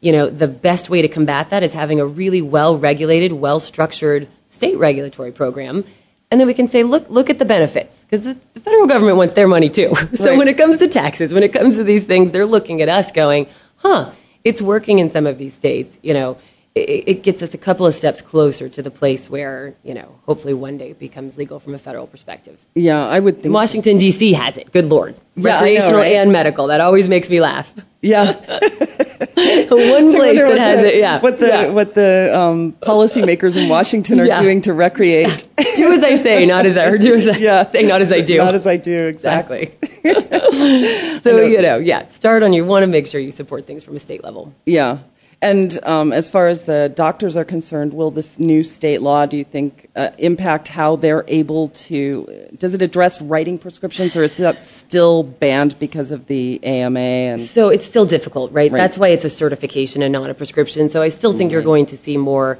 [0.00, 4.78] you know, the best way to combat that is having a really well-regulated, well-structured state
[4.78, 5.84] regulatory program.
[6.30, 9.16] And then we can say, look, look at the benefits, because the, the federal government
[9.18, 9.92] wants their money too.
[10.14, 10.38] so Right.
[10.38, 13.12] when it comes to taxes, when it comes to these things, they're looking at us
[13.12, 14.12] going, huh,
[14.48, 15.98] it's working in some of these states.
[16.02, 16.38] You know,
[16.80, 20.54] it, gets us a couple of steps closer to the place where, you know, hopefully
[20.54, 22.58] one day it becomes legal from a federal perspective.
[22.74, 23.54] Yeah, I would think.
[23.54, 24.32] Washington D.C.
[24.32, 24.72] has it.
[24.72, 26.12] Good lord, Yeah, I know, recreational right?
[26.16, 26.66] and medical.
[26.68, 27.72] That always makes me laugh.
[28.00, 28.32] Yeah.
[29.68, 31.20] One place that has the, it, yeah.
[31.20, 31.68] What the yeah.
[31.68, 34.40] what the um, policymakers in Washington are Yeah.
[34.40, 35.48] doing to recreate.
[35.56, 37.62] do as I say, not as I, or do as I Yeah.
[37.64, 38.38] say, not as I do.
[38.38, 39.72] Not as I do, exactly.
[39.82, 41.20] exactly.
[41.20, 42.52] so you know, yeah, start on.
[42.52, 44.52] You want to make sure you support things from a state level.
[44.64, 44.98] Yeah.
[45.40, 49.36] And um, as far as the doctors are concerned, will this new state law, do
[49.36, 52.48] you think, uh, impact how they're able to?
[52.58, 56.98] Does it address writing prescriptions, or is that still banned because of the AMA?
[56.98, 58.72] And So it's still difficult, right?
[58.72, 58.76] Right.
[58.76, 60.88] That's why it's a certification and not a prescription.
[60.88, 62.58] So I still think you're going to see more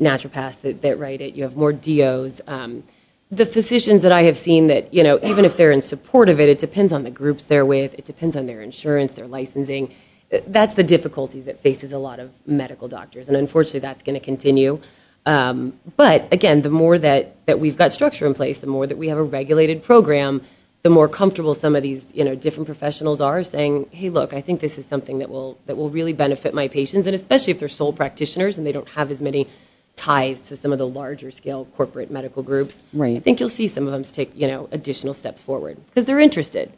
[0.00, 1.34] naturopaths that, that write it.
[1.36, 2.40] You have more DOs.
[2.48, 2.82] Um,
[3.30, 6.40] the physicians that I have seen that, you know, even if they're in support of
[6.40, 7.94] it, it depends on the groups they're with.
[7.94, 9.94] It depends on their insurance, their licensing.
[10.30, 13.28] That's the difficulty that faces a lot of medical doctors.
[13.28, 14.80] And unfortunately, that's going to continue.
[15.24, 18.96] Um, but again, the more that, that we've got structure in place, the more that
[18.96, 20.42] we have a regulated program,
[20.82, 24.40] the more comfortable some of these, you know, different professionals are saying, "Hey, look, I
[24.40, 27.58] think this is something that will that will really benefit my patients, and especially if
[27.58, 29.48] they're sole practitioners and they don't have as many
[29.96, 32.82] ties to some of the larger scale corporate medical groups.
[32.92, 33.16] Right.
[33.16, 36.20] I think you'll see some of them take, you know, additional steps forward because they're
[36.20, 36.72] interested.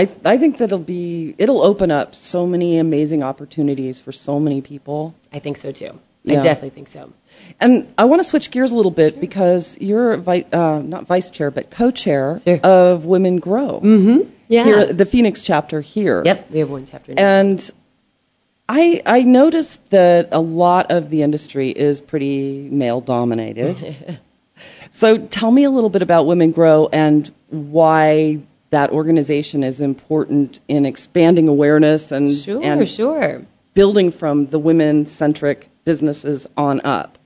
[0.00, 4.60] I I think that'll be it'll open up so many amazing opportunities for so many
[4.60, 5.14] people.
[5.32, 5.98] I think so too.
[6.22, 6.40] Yeah.
[6.40, 7.12] I definitely think so.
[7.60, 11.30] And I want to switch gears a little bit because you're vi- uh, not vice
[11.30, 12.58] chair, but co-chair Sure.
[12.64, 13.80] of Women Grow.
[13.80, 14.30] Mm-hmm.
[14.48, 14.64] Yeah.
[14.64, 16.22] Here, the Phoenix chapter here.
[16.24, 16.50] yep.
[16.50, 17.14] We have one chapter.
[17.14, 17.22] Now.
[17.22, 17.72] And
[18.68, 24.18] I I noticed that a lot of the industry is pretty male dominated.
[24.90, 30.60] so tell me a little bit about Women Grow and why that organization is important
[30.68, 32.62] in expanding awareness and sure.
[32.62, 33.46] and sure.
[33.74, 37.18] building from the women centric businesses on up.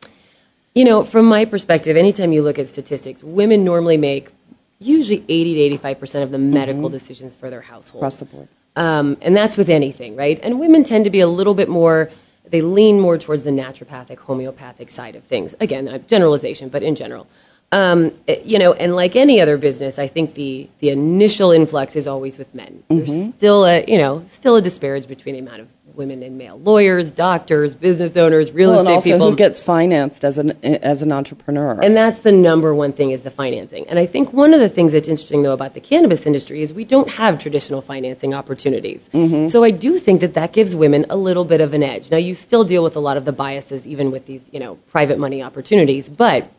[0.75, 4.31] You know, from my perspective, anytime you look at statistics, women normally make
[4.79, 8.03] usually 80 to 85 percent of the medical decisions for their household.
[8.03, 8.49] Across the board.
[8.77, 10.39] Um, and that's with anything, right?
[10.43, 12.11] And women tend to be a little bit more,
[12.49, 15.55] they lean more towards the naturopathic, homeopathic side of things.
[15.59, 17.27] Again, uh, generalization, but in general.
[17.73, 18.13] Um,
[18.45, 22.37] you know, and like any other business, I think the, the initial influx is always
[22.37, 22.83] with men.
[22.89, 26.59] There's still a, you know, still a disparage between the amount of women and male
[26.59, 29.31] lawyers, doctors, business owners, real Well, and estate also people.
[29.31, 31.79] who gets financed as an as an entrepreneur.
[31.81, 33.89] And that's the number one thing is the financing.
[33.89, 36.73] And I think one of the things that's interesting though about the cannabis industry is
[36.73, 39.09] we don't have traditional financing opportunities.
[39.53, 42.11] So I do think that that gives women a little bit of an edge.
[42.11, 44.75] Now you still deal with a lot of the biases even with these, you know,
[44.91, 46.51] private money opportunities, but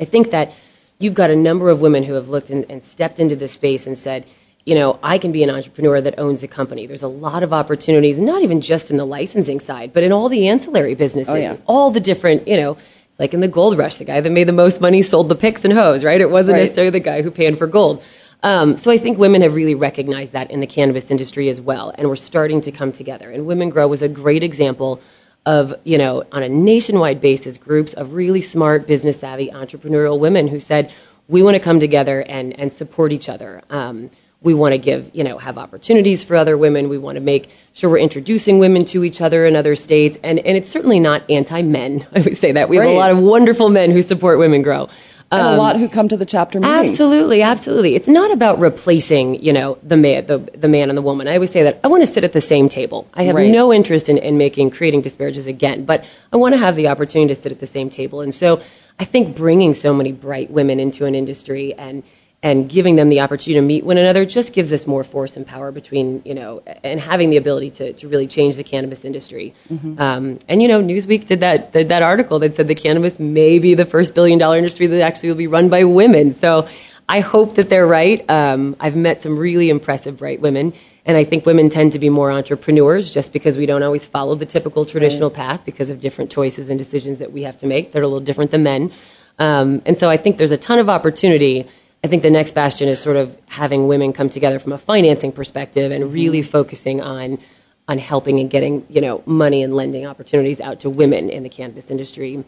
[0.00, 0.52] I think that
[0.98, 3.96] you've got a number of women who have looked and, stepped into this space and
[3.96, 4.26] said,
[4.64, 6.86] you know, I can be an entrepreneur that owns a company.
[6.86, 10.28] There's a lot of opportunities, not even just in the licensing side, but in all
[10.28, 11.56] the ancillary businesses, Oh, yeah.
[11.66, 12.76] all the different, you know,
[13.18, 15.64] like in the gold rush, the guy that made the most money sold the picks
[15.64, 16.20] and hoes, right?
[16.20, 16.62] It wasn't Right.
[16.62, 18.02] necessarily the guy who panned for gold.
[18.42, 21.92] Um, so I think women have really recognized that in the cannabis industry as well,
[21.94, 23.30] and we're starting to come together.
[23.30, 25.00] And Women Grow was a great example
[25.46, 30.48] of, you know, on a nationwide basis, groups of really smart, business savvy, entrepreneurial women
[30.48, 30.92] who said,
[31.28, 33.62] we want to come together and, and support each other.
[33.70, 34.10] Um,
[34.42, 36.88] we want to give, you know, have opportunities for other women.
[36.88, 40.18] We want to make sure we're introducing women to each other in other states.
[40.22, 42.06] And, and it's certainly not anti-men.
[42.14, 42.68] I would say that.
[42.68, 42.92] We have Right.
[42.94, 44.88] a lot of wonderful men who support Women Grow.
[45.30, 46.90] And a Um, lot who come to the chapter meetings.
[46.90, 47.94] Absolutely, absolutely.
[47.94, 51.28] It's not about replacing, you know, the man, the, the man and the woman.
[51.28, 53.08] I always say that I want to sit at the same table.
[53.14, 53.50] I have Right.
[53.50, 57.34] no interest in, in making creating disparages again, but I want to have the opportunity
[57.34, 58.22] to sit at the same table.
[58.22, 58.60] And so
[58.98, 62.02] I think bringing so many bright women into an industry and
[62.42, 65.46] and giving them the opportunity to meet one another just gives us more force and
[65.46, 69.52] power between, you know, and having the ability to, to really change the cannabis industry.
[69.70, 70.00] Mm-hmm.
[70.00, 73.58] Um, and, you know, Newsweek did that, did that article that said the cannabis may
[73.58, 76.32] be the first billion dollar industry that actually will be run by women.
[76.32, 76.68] So
[77.06, 78.24] I hope that they're right.
[78.30, 80.72] Um, I've met some really impressive, bright women.
[81.04, 84.34] And I think women tend to be more entrepreneurs just because we don't always follow
[84.34, 85.36] the typical traditional right.
[85.36, 88.06] path because of different choices and decisions that we have to make that are a
[88.06, 88.92] little different than men.
[89.38, 91.66] Um, and so I think there's a ton of opportunity
[92.02, 95.32] I think the next bastion is sort of having women come together from a financing
[95.32, 96.50] perspective and really mm-hmm.
[96.50, 97.38] focusing on
[97.86, 101.48] on helping and getting you know money and lending opportunities out to women in the
[101.48, 102.44] cannabis industry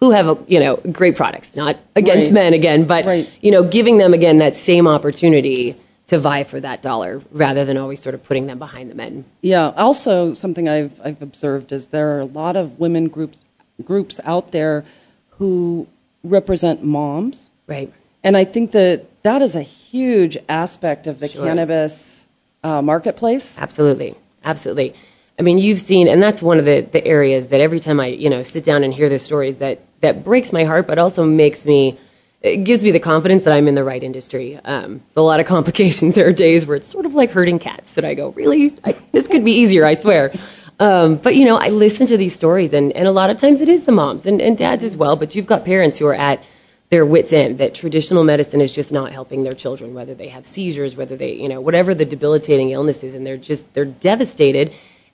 [0.00, 2.34] who have a, you know great products, not against right.
[2.34, 3.30] men again, but right.
[3.42, 7.76] you know giving them again that same opportunity to vie for that dollar rather than
[7.76, 9.24] always sort of putting them behind the men.
[9.42, 9.68] Yeah.
[9.68, 13.36] Also, something I've I've observed is there are a lot of women groups
[13.84, 14.84] groups out there
[15.30, 15.86] who
[16.22, 17.50] represent moms.
[17.66, 17.92] Right
[18.22, 21.44] and I think that that is a huge aspect of the sure.
[21.44, 22.24] cannabis
[22.62, 23.58] uh, marketplace.
[23.58, 24.94] Absolutely, absolutely.
[25.38, 28.06] I mean, you've seen, and that's one of the, the areas that every time I,
[28.06, 31.24] you know, sit down and hear the stories that that breaks my heart, but also
[31.24, 31.98] makes me,
[32.40, 34.58] it gives me the confidence that I'm in the right industry.
[34.62, 36.14] Um, there's a lot of complications.
[36.14, 38.96] There are days where it's sort of like herding cats that I go, really, I,
[39.12, 40.32] this could be easier, I swear.
[40.78, 43.60] Um, but you know, I listen to these stories, and, and a lot of times
[43.60, 45.16] it is the moms and, and dads as well.
[45.16, 46.42] But you've got parents who are at
[46.88, 50.44] their wits end that traditional medicine is just not helping their children whether they have
[50.44, 54.72] seizures whether they you know whatever the debilitating illness is and they're just they're devastated.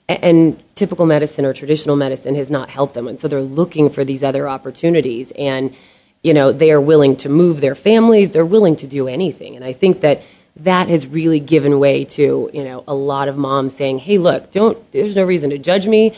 [0.09, 4.03] And typical medicine or traditional medicine has not helped them and so they're looking for
[4.03, 5.31] these other opportunities.
[5.31, 5.75] And
[6.21, 9.55] you know they are willing to move their families they're willing to do anything.
[9.55, 10.21] And i think that
[10.57, 14.51] that has really given way to you know a lot of moms saying hey look
[14.51, 16.13] don't there's no reason to judge me.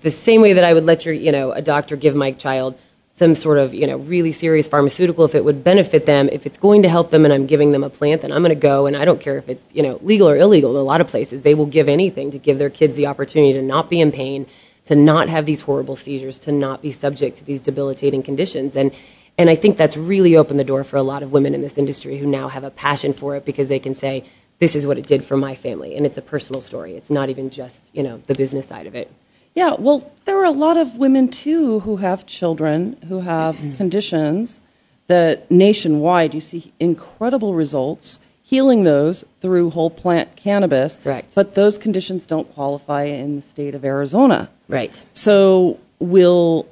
[0.00, 2.78] The same way that i would let your you know a doctor give my child
[3.16, 6.28] some sort of you know really serious pharmaceutical if it would benefit them.
[6.30, 8.54] If it's going to help them and i'm giving them a plant then i'm going
[8.54, 8.86] to go.
[8.86, 10.70] And i don't care if it's you know legal or illegal.
[10.70, 13.54] In a lot of places they will give anything to give their kids the opportunity
[13.54, 14.46] to not be in pain
[14.86, 18.76] to not have these horrible seizures to not be subject to these debilitating conditions.
[18.76, 18.94] And
[19.38, 21.78] and i think that's really opened the door for a lot of women in this
[21.78, 24.24] industry who now have a passion for it because they can say
[24.58, 25.96] this is what it did for my family.
[25.96, 26.94] And it's a personal story.
[26.94, 29.10] It's not even just you know the business side of it
[29.56, 33.76] yeah, well, there are a lot of women too who have children who have mm-hmm.
[33.82, 34.60] conditions
[35.08, 40.98] that nationwide you see incredible results healing those through whole plant cannabis.
[40.98, 41.34] Correct.
[41.34, 44.50] But those conditions don't qualify in the state of Arizona.
[44.68, 45.02] Right.
[45.12, 46.68] So will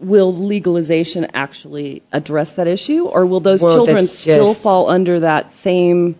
[0.00, 5.52] will legalization actually address that issue or will those well, children still fall under that
[5.52, 6.16] same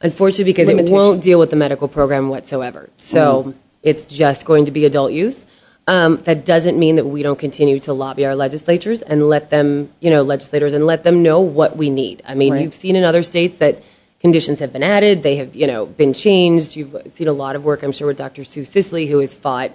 [0.00, 0.94] Unfortunately because limitation?
[0.94, 2.88] it won't deal with the medical program whatsoever.
[2.96, 5.46] So mm it's just going to be adult use.
[5.86, 9.90] Um, that doesn't mean that we don't continue to lobby our legislatures and let them,
[9.98, 12.22] you know, legislators and let them know what we need.
[12.24, 13.82] I mean, you've seen in other states that
[14.20, 16.76] conditions have been added, they have, you know, been changed.
[16.76, 18.44] You've seen a lot of work, I'm sure, with Dr.
[18.44, 19.72] Sue Sisley, who has fought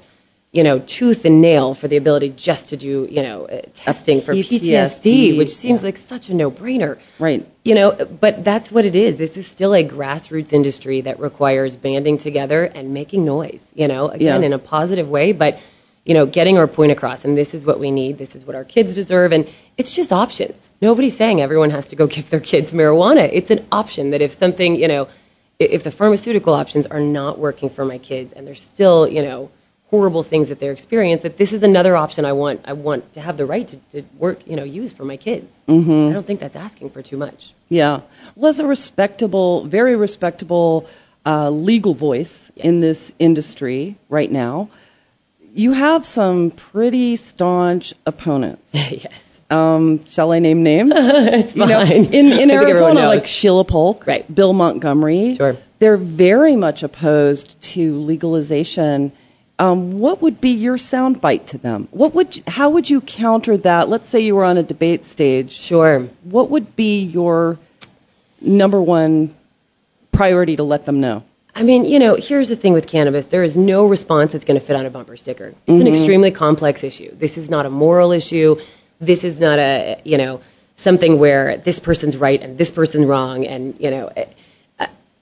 [0.56, 4.22] you know, tooth and nail for the ability just to do, you know, uh, testing
[4.22, 5.88] for PTSD, which seems yeah.
[5.88, 6.98] like such a no-brainer.
[7.20, 7.46] Right.
[7.66, 9.18] You know, but that's what it is.
[9.18, 14.08] This is still a grassroots industry that requires banding together and making noise, you know,
[14.08, 14.46] again, yeah.
[14.46, 15.60] in a positive way, but,
[16.06, 17.26] you know, getting our point across.
[17.26, 18.18] And this is what we need.
[18.18, 19.34] This is what our kids deserve.
[19.34, 20.72] And it's just options.
[20.80, 23.30] Nobody's saying everyone has to go give their kids marijuana.
[23.30, 25.10] It's an option that if something, you know,
[25.60, 29.52] if the pharmaceutical options are not working for my kids and they're still, you know,
[29.92, 33.22] horrible things that they're experiencing that this is another option I want I want to
[33.22, 35.62] have the right to, to work you know use for my kids.
[35.68, 36.10] Mm-hmm.
[36.10, 37.54] I don't think that's asking for too much.
[37.70, 38.02] Yeah,
[38.36, 40.88] well, as a respectable, very respectable
[41.26, 42.66] uh, legal voice yes.
[42.66, 44.70] in this industry right now,
[45.54, 48.72] you have some pretty staunch opponents.
[48.74, 49.42] yes.
[49.50, 50.94] Um, shall I name names?
[50.96, 51.70] it's you fine.
[51.70, 54.34] Know, in in Arizona, like Sheila Polk, right.
[54.34, 55.58] Bill Montgomery, sure.
[55.78, 59.12] they're very much opposed to legalization
[59.58, 61.88] um, what would be your soundbite to them?
[61.92, 63.90] What would, how would you counter that?
[63.90, 65.52] Let's say you were on a debate stage.
[65.52, 66.10] Sure.
[66.24, 67.58] What would be your
[68.42, 69.34] number one
[70.12, 71.24] priority to let them know?
[71.58, 73.28] I mean, you know, here's the thing with cannabis.
[73.28, 75.48] There is no response that's going to fit on a bumper sticker.
[75.48, 75.82] It's mm-hmm.
[75.82, 77.16] an extremely complex issue.
[77.16, 78.58] This is not a moral issue.
[79.00, 80.42] This is not a, you know,
[80.76, 83.46] something where this person's right and this person's wrong.
[83.48, 84.12] And, you know,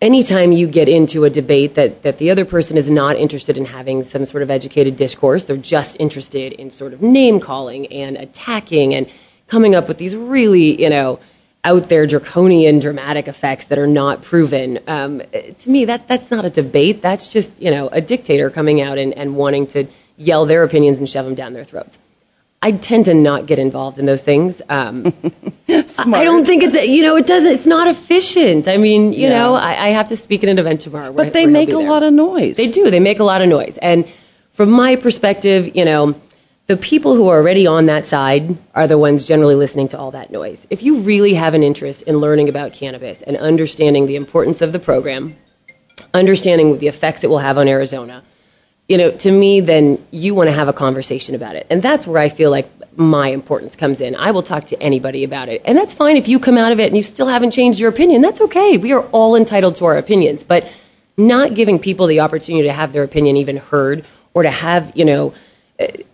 [0.03, 3.63] anytime you get into a debate that, that the other person is not interested in
[3.63, 8.17] having some sort of educated discourse, they're just interested in sort of name calling and
[8.17, 9.09] attacking and
[9.47, 11.19] coming up with these really, you know,
[11.63, 14.79] out there draconian dramatic effects that are not proven.
[14.87, 15.21] Um,
[15.60, 17.01] to me, that that's not a debate.
[17.01, 19.87] That's just, you know, a dictator coming out and, and wanting to
[20.17, 21.97] yell their opinions and shove them down their throats.
[22.65, 24.61] I tend to not get involved in those things.
[24.69, 25.11] Um,
[25.87, 26.21] Smart.
[26.21, 28.67] I don't think it's, you know, it doesn't, it's not efficient.
[28.67, 29.37] I mean, you Yeah.
[29.37, 31.11] know, I, I have to speak at an event tomorrow.
[31.11, 32.57] where- But they make a lot of noise.
[32.57, 32.89] They do.
[32.89, 33.77] They make a lot of noise.
[33.91, 34.07] And
[34.51, 36.15] from my perspective, you know,
[36.67, 40.11] the people who are already on that side are the ones generally listening to all
[40.11, 40.65] that noise.
[40.69, 44.71] If you really have an interest in learning about cannabis and understanding the importance of
[44.71, 45.35] the program,
[46.13, 48.23] understanding the effects it will have on Arizona,
[48.94, 51.65] you know, to me, then you want to have a conversation about it.
[51.71, 54.15] And that's where I feel like my importance comes in.
[54.15, 55.63] I will talk to anybody about it.
[55.65, 57.89] And that's fine if you come out of it and you still haven't changed your
[57.89, 58.21] opinion.
[58.21, 58.77] That's okay.
[58.77, 60.44] We are all entitled to our opinions.
[60.44, 60.71] But
[61.17, 65.06] not giving people the opportunity to have their opinion even heard or to have, you
[65.06, 65.33] know,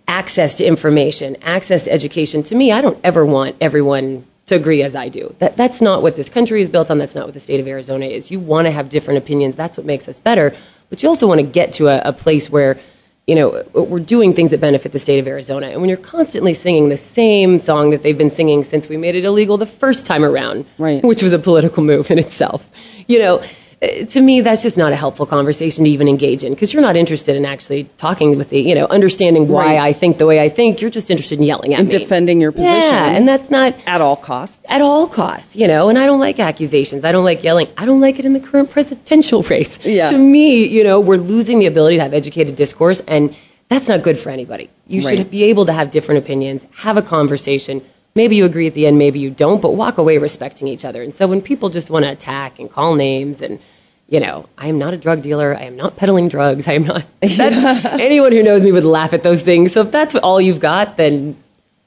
[0.07, 2.43] access to information, access to education.
[2.43, 5.35] To me, I don't ever want everyone to agree as I do.
[5.39, 6.97] That that's not what this country is built on.
[6.97, 8.31] That's not what the state of Arizona is.
[8.31, 9.57] You want to have different opinions.
[9.57, 10.55] That's what makes us better.
[10.89, 12.79] But you also want to get to a, a place where,
[13.27, 15.67] you know, we're doing things that benefit the state of Arizona.
[15.67, 19.15] And when you're constantly singing the same song that they've been singing since we made
[19.15, 21.03] it illegal the first time around, Right.
[21.03, 22.67] which was a political move in itself,
[23.07, 23.43] you know,
[23.81, 26.97] to me that's just not a helpful conversation to even engage in because you're not
[26.97, 29.79] interested in actually talking with the, you know, understanding why Right.
[29.79, 30.81] I think the way I think.
[30.81, 31.97] You're just interested in yelling at me and me.
[31.99, 34.59] defending your position Yeah, and that's not at all costs.
[34.69, 37.05] at all costs, you know, and I don't like accusations.
[37.05, 37.69] I don't like yelling.
[37.77, 39.79] I don't like it in the current presidential race.
[39.85, 40.07] Yeah.
[40.07, 43.33] To me, you know, we're losing the ability to have educated discourse, and
[43.69, 44.69] that's not good for anybody.
[44.87, 45.17] You Right.
[45.19, 47.81] should be able to have different opinions, have a conversation.
[48.15, 51.01] Maybe you agree at the end, maybe you don't, but walk away respecting each other.
[51.01, 53.59] And so when people just want to attack and call names and
[54.07, 55.55] you know, I am not a drug dealer.
[55.55, 56.67] I am not peddling drugs.
[56.67, 57.05] I am not.
[57.21, 59.71] That's, Anyone who knows me would laugh at those things.
[59.73, 61.37] So if that's all you've got, then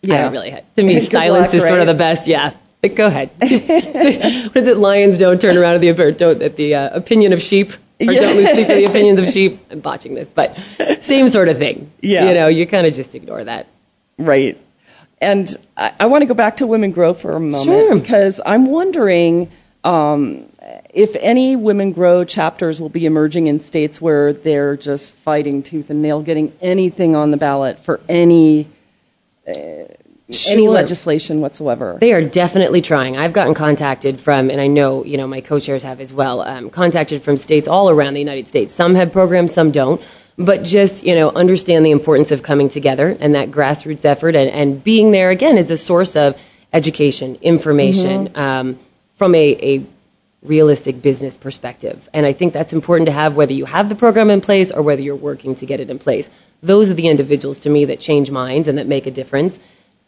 [0.05, 0.23] I Yeah.
[0.23, 0.57] don't really.
[0.77, 2.29] To me, silence luck, is sort of the best.
[2.29, 2.53] Yeah.
[2.81, 3.31] But Go ahead.
[3.41, 3.51] what
[4.57, 4.77] is it?
[4.77, 8.13] Lions don't turn around at the or don't, at the uh, opinion of sheep, or
[8.13, 8.21] Yeah.
[8.21, 9.61] don't lose sleep for the opinions of sheep.
[9.73, 10.57] I'm botching this, but
[11.01, 11.91] same sort of thing.
[12.01, 12.29] Yeah.
[12.29, 13.67] You know, you kind of just ignore that.
[14.17, 14.59] Right.
[15.23, 17.99] And I, I want to go back to Women Grow for a moment Sure.
[17.99, 19.51] because I'm wondering
[19.85, 20.47] um,
[20.93, 25.91] if any Women Grow chapters will be emerging in states where they're just fighting tooth
[25.91, 28.69] and nail getting anything on the ballot for any
[29.47, 29.53] uh,
[30.49, 31.99] any legislation whatsoever.
[32.01, 33.17] They are definitely trying.
[33.19, 36.71] I've gotten contacted from, and I know you know my co-chairs have as well, um,
[36.71, 38.73] contacted from states all around the United States.
[38.73, 40.01] Some have programs, some don't.
[40.37, 44.49] But just you know, understand the importance of coming together and that grassroots effort, and,
[44.51, 46.41] and being there again is a source of
[46.73, 48.79] education, information um,
[49.17, 49.87] from a, a
[50.43, 52.09] realistic business perspective.
[52.13, 54.83] And I think that's important to have whether you have the program in place or
[54.83, 56.29] whether you're working to get it in place.
[56.63, 59.59] Those are the individuals to me that change minds and that make a difference,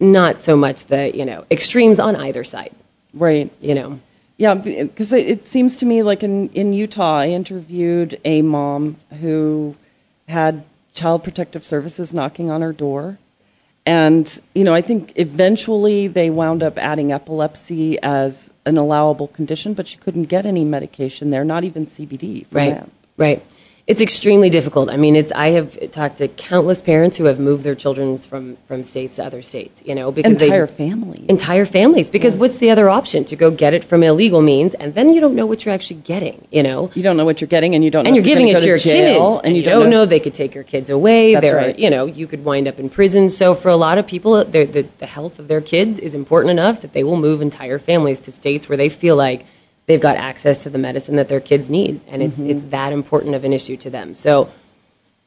[0.01, 2.73] not so much the, you know, extremes on either side,
[3.13, 3.53] right.
[3.61, 4.01] you know.
[4.37, 8.97] Yeah, because it, it seems to me like in, in Utah, I interviewed a mom
[9.21, 9.77] who
[10.29, 10.65] had
[10.95, 13.19] Child Protective Services knocking on her door.
[13.87, 19.75] And, you know, I think eventually they wound up adding epilepsy as an allowable condition,
[19.75, 22.75] but she couldn't get any medication there, not even CBD for Right.
[22.75, 22.89] that.
[23.19, 23.43] Right.
[23.87, 24.89] It's extremely difficult.
[24.91, 28.57] I mean, it's I have talked to countless parents who have moved their children from
[28.67, 31.27] from states to other states, you know, because Entire they family.
[31.29, 34.95] entire families because what's the other option to go get it from illegal means and
[34.95, 36.91] then you don't know what you're actually getting, you know.
[36.95, 38.67] you don't know what you're getting, and you don't know and you're giving it to
[38.67, 40.07] your jail, kids, and you, don't know.
[40.07, 41.35] they could take your kids away.
[41.35, 41.79] That's There, right.
[41.79, 43.29] you know, you could wind up in prison.
[43.29, 46.81] So for a lot of people, the the health of their kids is important enough
[46.81, 49.45] that they will move entire families to states where they feel like
[49.87, 52.51] they've got access to the medicine that their kids need, and it's Mm-hmm.
[52.51, 54.15] it's that important of an issue to them.
[54.15, 54.51] So,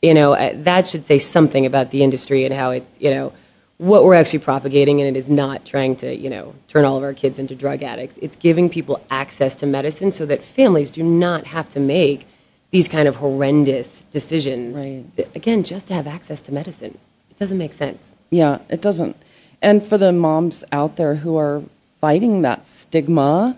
[0.01, 3.33] you know, uh, that should say something about the industry and how it's you know
[3.77, 7.03] what we're actually propagating, and it is not trying to you know turn all of
[7.03, 8.17] our kids into drug addicts.
[8.21, 12.25] It's giving people access to medicine so that families do not have to make
[12.71, 14.75] these kind of horrendous decisions.
[14.75, 15.27] Right.
[15.35, 16.97] Again, just to have access to medicine.
[17.31, 18.13] It doesn't make sense.
[18.29, 19.15] Yeah, it doesn't.
[19.61, 21.63] And for the moms out there who are
[22.01, 23.55] fighting that stigma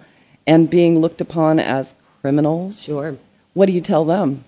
[0.50, 3.16] and being looked upon as criminals, Sure.
[3.54, 4.43] what do you tell them?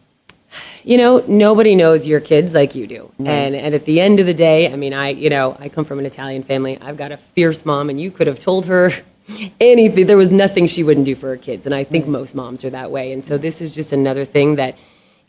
[0.84, 3.02] You know, nobody knows your kids like you do.
[3.20, 5.86] And and at the end of the day, I mean, I you know, I come
[5.86, 6.78] from an Italian family.
[6.90, 8.92] I've got a fierce mom, and you could have told her
[9.62, 10.08] anything.
[10.08, 12.72] There was nothing she wouldn't do for her kids, and I think most moms are
[12.72, 13.14] that way.
[13.14, 14.78] And so this is just another thing that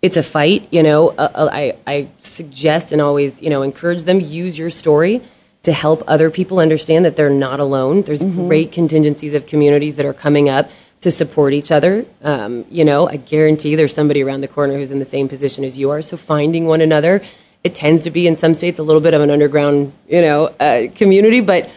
[0.01, 0.69] it's a fight.
[0.73, 4.71] You know, uh, uh, I I suggest and always you know encourage them use your
[4.71, 5.23] story
[5.63, 8.03] to help other people understand that they're not alone.
[8.03, 10.71] There's great contingencies of communities that are coming up
[11.03, 12.05] to support each other.
[12.23, 15.65] Um, you know, I guarantee there's somebody around the corner who's in the same position
[15.65, 16.03] as you are.
[16.03, 17.23] So finding one another,
[17.63, 20.47] it tends to be in some states a little bit of an underground, you know,
[20.47, 21.71] uh, community, but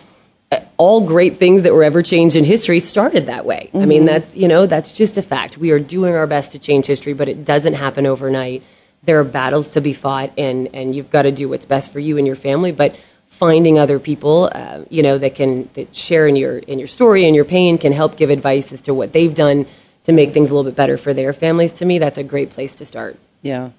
[0.52, 3.70] uh, all great things that were ever changed in history started that way.
[3.74, 5.58] I mean, that's you know, that's just a fact.
[5.58, 8.64] We are doing our best to change history, but it doesn't happen overnight.
[9.04, 12.00] There are battles to be fought, and and you've got to do what's best for
[12.00, 12.96] you and your family, but
[13.38, 17.26] finding other people, uh, you know, that can that share in your in your story
[17.26, 19.68] and your pain, can help give advice as to what they've done
[20.04, 21.74] to make things a little bit better for their families.
[21.74, 23.18] To me, that's a great place to start.
[23.42, 23.72] Yeah.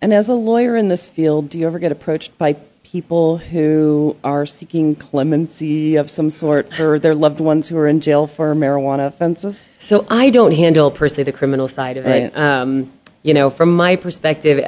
[0.00, 4.16] And as a lawyer in this field, do you ever get approached by people who
[4.24, 8.54] are seeking clemency of some sort for their loved ones who are in jail for
[8.54, 9.66] marijuana offenses?
[9.78, 12.36] So I don't handle personally the criminal side of it.
[12.36, 14.58] Um, you know, from my perspective,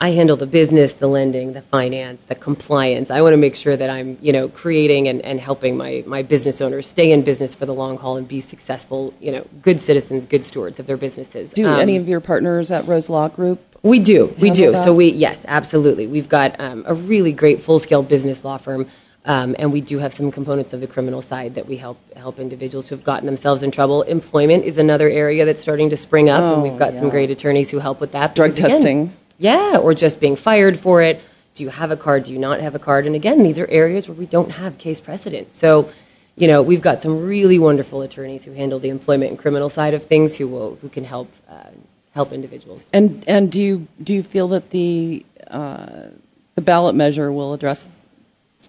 [0.00, 3.10] I- handle the business, the lending, the finance, the compliance.
[3.10, 6.22] I want to make sure that I'm, you know, creating and, and helping my, my
[6.22, 9.80] business owners stay in business for the long haul and be successful, you know, good
[9.80, 11.52] citizens, good stewards of their businesses.
[11.52, 13.60] Do Um, any of your partners at Rose Law Group?
[13.82, 14.72] we do, we do.
[14.72, 14.84] that?
[14.84, 16.06] So we, yes, absolutely.
[16.08, 18.86] We've got um, a really great full-scale business law firm,
[19.24, 22.38] um, and we do have some components of the criminal side that we help help
[22.40, 24.02] individuals who have gotten themselves in trouble.
[24.02, 27.30] Employment is another area that's starting to spring up, Oh, and we've got some great
[27.30, 28.34] attorneys who help with that.
[28.34, 29.12] Drug because, again, testing.
[29.38, 31.20] Yeah, or just being fired for it.
[31.54, 32.24] Do you have a card?
[32.24, 33.06] Do you not have a card?
[33.06, 35.52] And again, these are areas where we don't have case precedent.
[35.52, 35.90] So,
[36.36, 39.94] you know, we've got some really wonderful attorneys who handle the employment and criminal side
[39.94, 41.70] of things who will who can help uh,
[42.14, 42.88] help individuals.
[42.92, 45.86] And and do you do you feel that the uh,
[46.54, 48.00] the ballot measure will address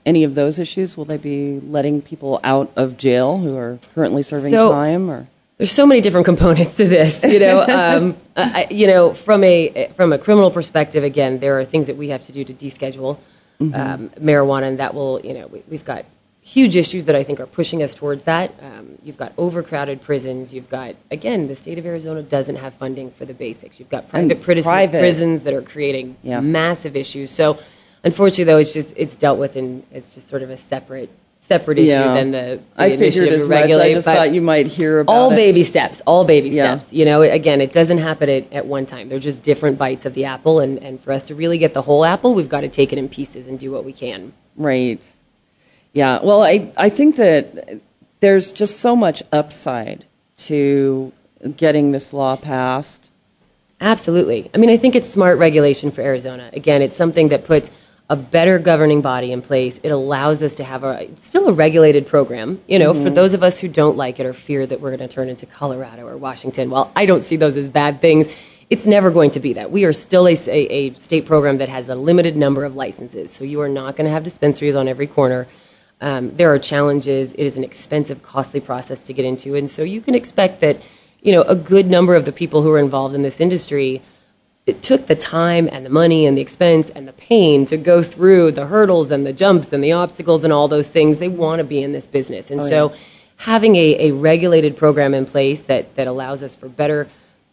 [0.06, 0.98] any of those issues?
[0.98, 5.12] Will they be letting people out of jail who are currently serving So- time?
[5.12, 5.28] Or
[5.60, 7.62] There's so many different components to this, you know.
[7.68, 11.98] um, I, you know, from a from a criminal perspective, again, there are things that
[11.98, 13.18] we have to do to deschedule
[13.60, 16.06] um, marijuana, and that will, you know, we, we've got
[16.42, 18.54] huge issues that I think are pushing us towards that.
[18.62, 20.54] Um, you've got overcrowded prisons.
[20.54, 23.80] You've got, again, the state of Arizona doesn't have funding for the basics.
[23.82, 25.00] You've got private, prison- private.
[25.00, 26.40] prisons that are creating Yeah.
[26.40, 27.32] massive issues.
[27.32, 27.60] So,
[28.02, 31.10] unfortunately, though, it's just it's dealt with in it's just sort of a separate
[31.50, 32.14] separate issue Yeah.
[32.14, 33.72] than the, the I figured as to much.
[33.72, 35.36] I just thought you might hear about all it.
[35.36, 36.78] baby steps, all baby Yeah.
[36.78, 36.94] steps.
[36.94, 39.08] You know, again, it doesn't happen at, at one time.
[39.10, 41.82] They're just different bites of the apple, and, and for us to really get the
[41.82, 44.32] whole apple, we've got to take it in pieces and do what we can.
[44.56, 45.06] Right.
[45.92, 46.20] Yeah.
[46.24, 47.80] Well, I I think that
[48.20, 50.06] there's just so much upside
[50.50, 51.12] to
[51.58, 53.10] getting this law passed.
[53.82, 54.50] Absolutely.
[54.54, 56.50] I mean, I think it's smart regulation for Arizona.
[56.54, 57.72] Again, it's something that puts
[58.10, 59.80] a better governing body in place.
[59.84, 62.60] It allows us to have a it's still a regulated program.
[62.68, 65.08] You know, for those of us who don't like it or fear that we're going
[65.08, 68.28] to turn into Colorado or Washington, well, I don't see those as bad things.
[68.70, 69.72] It's never going to be that.
[69.72, 73.32] We are still a, a, a state program that has a limited number of licenses,
[73.32, 75.48] so you are not going to have dispensaries on every corner.
[76.02, 77.34] Um, there are challenges.
[77.34, 80.82] It is an expensive, costly process to get into, and so you can expect that,
[81.22, 84.02] you know, a good number of the people who are involved in this industry
[84.70, 88.02] it took the time and the money and the expense and the pain to go
[88.02, 91.20] through the hurdles and the jumps and the obstacles and all those things.
[91.20, 92.52] They want to be in this business.
[92.52, 92.96] And Oh, so yeah.
[93.38, 97.08] having a, a regulated program in place that, that allows us for better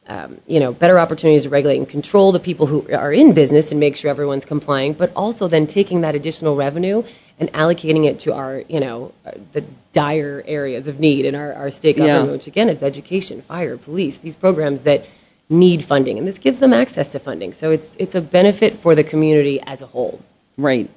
[0.08, 3.72] um, you know, better opportunities to regulate and control the people who are in business
[3.72, 7.02] and make sure everyone's complying, but also then taking that additional revenue
[7.40, 9.10] and allocating it to our, you know,
[9.50, 12.06] the dire areas of need in our, our state Yeah.
[12.06, 15.06] government, which again is education, fire, police, these programs that
[15.49, 17.53] need funding, and this gives them access to funding.
[17.53, 20.20] So it's it's a benefit for the community as a whole.
[20.57, 20.90] Right.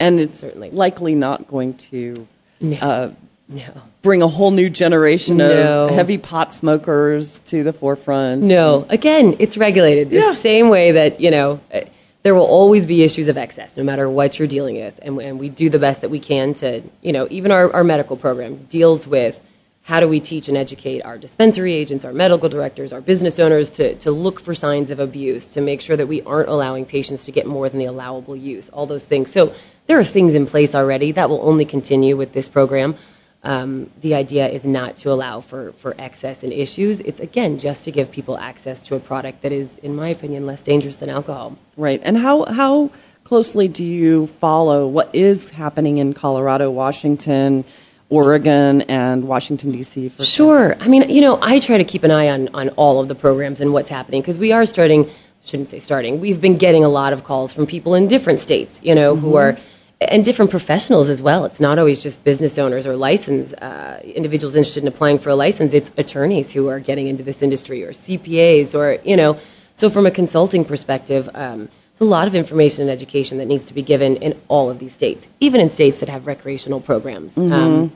[0.00, 0.70] And it's Certainly.
[0.70, 2.26] likely not going to
[2.60, 3.10] No, uh,
[3.48, 3.62] no,
[4.02, 5.84] bring a whole new generation No.
[5.86, 8.42] of heavy pot smokers to the forefront.
[8.42, 8.86] no.
[8.88, 10.34] Again, it's regulated the Yeah.
[10.34, 11.60] same way that you know.
[11.72, 11.80] uh,
[12.24, 15.38] There will always be issues of excess, no matter what you're dealing with, and, and
[15.38, 18.64] we do the best that we can to, you know, even our, our medical program
[18.70, 19.38] deals with
[19.84, 23.68] how do we teach and educate our dispensary agents, our medical directors, our business owners
[23.72, 27.26] to, to look for signs of abuse, to make sure that we aren't allowing patients
[27.26, 29.30] to get more than the allowable use, all those things.
[29.30, 29.54] So
[29.86, 32.96] there are things in place already that will only continue with this program.
[33.42, 37.00] Um, the idea is not to allow for, for excess and issues.
[37.00, 40.46] It's, again, just to give people access to a product that is, in my opinion,
[40.46, 41.58] less dangerous than alcohol.
[41.76, 42.00] Right.
[42.02, 42.90] And how how
[43.22, 47.66] closely do you follow what is happening in Colorado, Washington,
[48.08, 50.08] Oregon, and Washington D.C.
[50.10, 50.76] For Sure.
[50.78, 53.14] I mean, you know, I try to keep an eye on, on all of the
[53.14, 55.10] programs and what's happening because we are starting,
[55.44, 58.80] shouldn't say starting, we've been getting a lot of calls from people in different states,
[58.82, 59.56] you know, who are,
[60.00, 61.46] and different professionals as well.
[61.46, 65.34] It's not always just business owners or license uh, individuals interested in applying for a
[65.34, 65.72] license.
[65.72, 69.38] It's attorneys who are getting into this industry or CPAs or, you know,
[69.74, 71.68] so from a consulting perspective, um,
[71.98, 74.78] there's a lot of information and education that needs to be given in all of
[74.78, 77.38] these states, even in states that have recreational programs.
[77.38, 77.92] Um,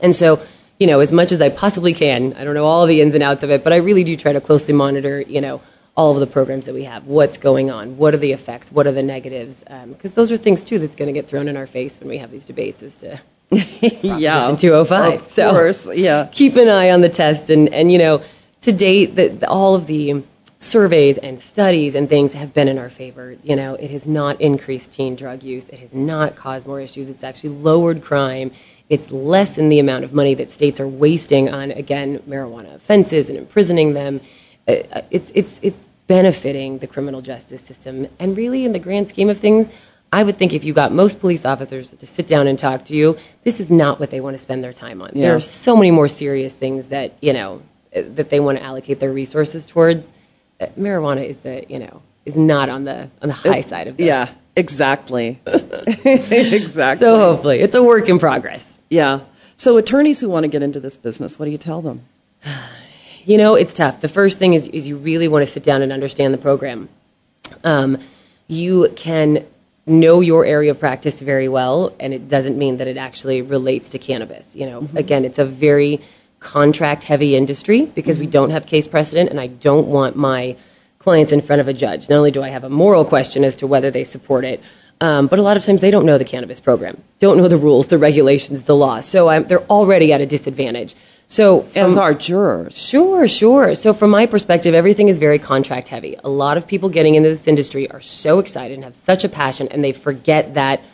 [0.00, 0.40] and so,
[0.78, 3.22] you know, as much as I possibly can, I don't know all the ins and
[3.22, 5.60] outs of it, but I really do try to closely monitor, you know,
[5.96, 7.06] all of the programs that we have.
[7.06, 7.98] What's going on?
[7.98, 8.72] What are the effects?
[8.72, 9.62] What are the negatives?
[9.88, 12.18] Because those are things too that's going to get thrown in our face when we
[12.18, 13.18] have these debates as to
[13.50, 15.20] yeah, Proposition 205.
[15.20, 16.28] Of So- course, yeah.
[16.32, 18.22] keep an eye on the test and and you know
[18.62, 20.22] to date that all of the
[20.62, 23.36] surveys and studies and things have been in our favor.
[23.42, 25.68] You know, it has not increased teen drug use.
[25.68, 27.08] It has not caused more issues.
[27.08, 28.52] It's actually lowered crime.
[28.88, 33.38] It's lessened the amount of money that states are wasting on, again, marijuana offenses and
[33.38, 34.20] imprisoning them.
[34.68, 38.08] Uh, It's, it's, it's benefiting the criminal justice system.
[38.18, 39.68] And really, in the grand scheme of things,
[40.12, 42.94] I would think if you got most police officers to sit down and talk to
[42.94, 45.12] you, this is not what they want to spend their time on.
[45.14, 47.62] There are so many more serious things that, you know,
[47.96, 50.10] uh, that they want to allocate their resources towards.
[50.78, 54.04] Marijuana is the, you know, is not on the on the high side of that.
[54.04, 55.40] Yeah, exactly.
[55.46, 57.04] exactly.
[57.04, 58.78] So hopefully, it's a work in progress.
[58.88, 59.20] yeah.
[59.56, 62.02] So attorneys who want to get into this business, what do you tell them?
[63.24, 64.00] You know, it's tough.
[64.00, 66.88] The first thing is, is you really want to sit down and understand the program.
[67.62, 67.98] Um,
[68.48, 69.46] you can
[69.86, 73.90] know your area of practice very well, and it doesn't mean that it actually relates
[73.90, 74.56] to cannabis.
[74.56, 76.00] You know, again, it's a very
[76.42, 80.56] contract heavy industry because we don't have case precedent, and I don't want my
[80.98, 82.08] clients in front of a judge.
[82.08, 84.62] Not only do I have a moral question as to whether they support it,
[85.00, 87.56] um, but a lot of times they don't know the cannabis program, don't know the
[87.56, 89.00] rules, the regulations, the law.
[89.00, 90.94] So they're already at a disadvantage.
[91.26, 92.76] So As our jurors.
[92.76, 93.74] Sure, sure.
[93.74, 96.16] So from my perspective, everything is very contract heavy.
[96.22, 99.28] A lot of people getting into this industry are so excited and have such a
[99.28, 100.84] passion, and they forget that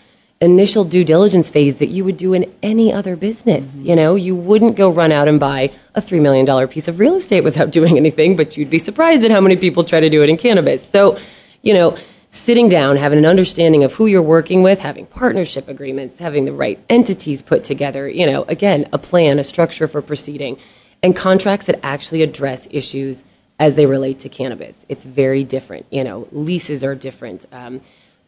[0.41, 3.83] initial due diligence phase that you would do in any other business.
[3.83, 7.15] You know, you wouldn't go run out and buy a $3 million piece of real
[7.15, 10.23] estate without doing anything, but you'd be surprised at how many people try to do
[10.23, 10.89] it in cannabis.
[10.89, 11.19] So,
[11.63, 11.97] you know,
[12.31, 16.53] sitting down, having an understanding of who you're working with, having partnership agreements, having the
[16.53, 20.59] right entities put together, you know, again, a plan, a structure for proceeding,
[21.03, 23.25] and contracts that actually address issues
[23.59, 24.85] as they relate to cannabis.
[24.89, 25.87] It's very different.
[25.91, 27.45] You know, leases are different.
[27.51, 27.81] Um,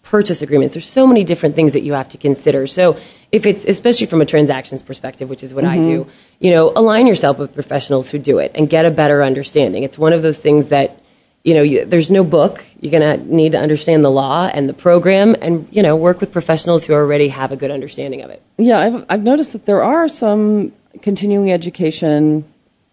[0.02, 0.74] purchase agreements.
[0.74, 2.66] There's so many different things that you have to consider.
[2.66, 2.98] So
[3.30, 6.10] if it's especially from a transactions perspective, which is what I do, mm-hmm.
[6.40, 9.82] you know, align yourself with professionals who do it and get a better understanding.
[9.82, 11.00] It's one of those things that
[11.42, 12.62] you know, you, there's no book.
[12.80, 16.20] You're going to need to understand the law and the program and, you know, work
[16.20, 18.42] with professionals who already have a good understanding of it.
[18.58, 22.44] Yeah, I've, I've noticed that there are some continuing education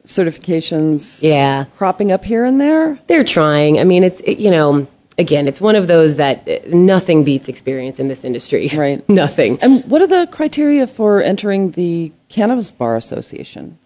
[0.05, 1.65] certifications Yeah.
[1.75, 2.97] cropping up here and there.
[3.07, 3.79] They're trying.
[3.79, 4.87] I mean, it's, it, you know,
[5.17, 8.69] again, it's one of those that uh, nothing beats experience in this industry.
[8.73, 9.07] Right.
[9.23, 9.59] nothing.
[9.61, 13.79] And what are the criteria for entering the Cannabis Bar Association?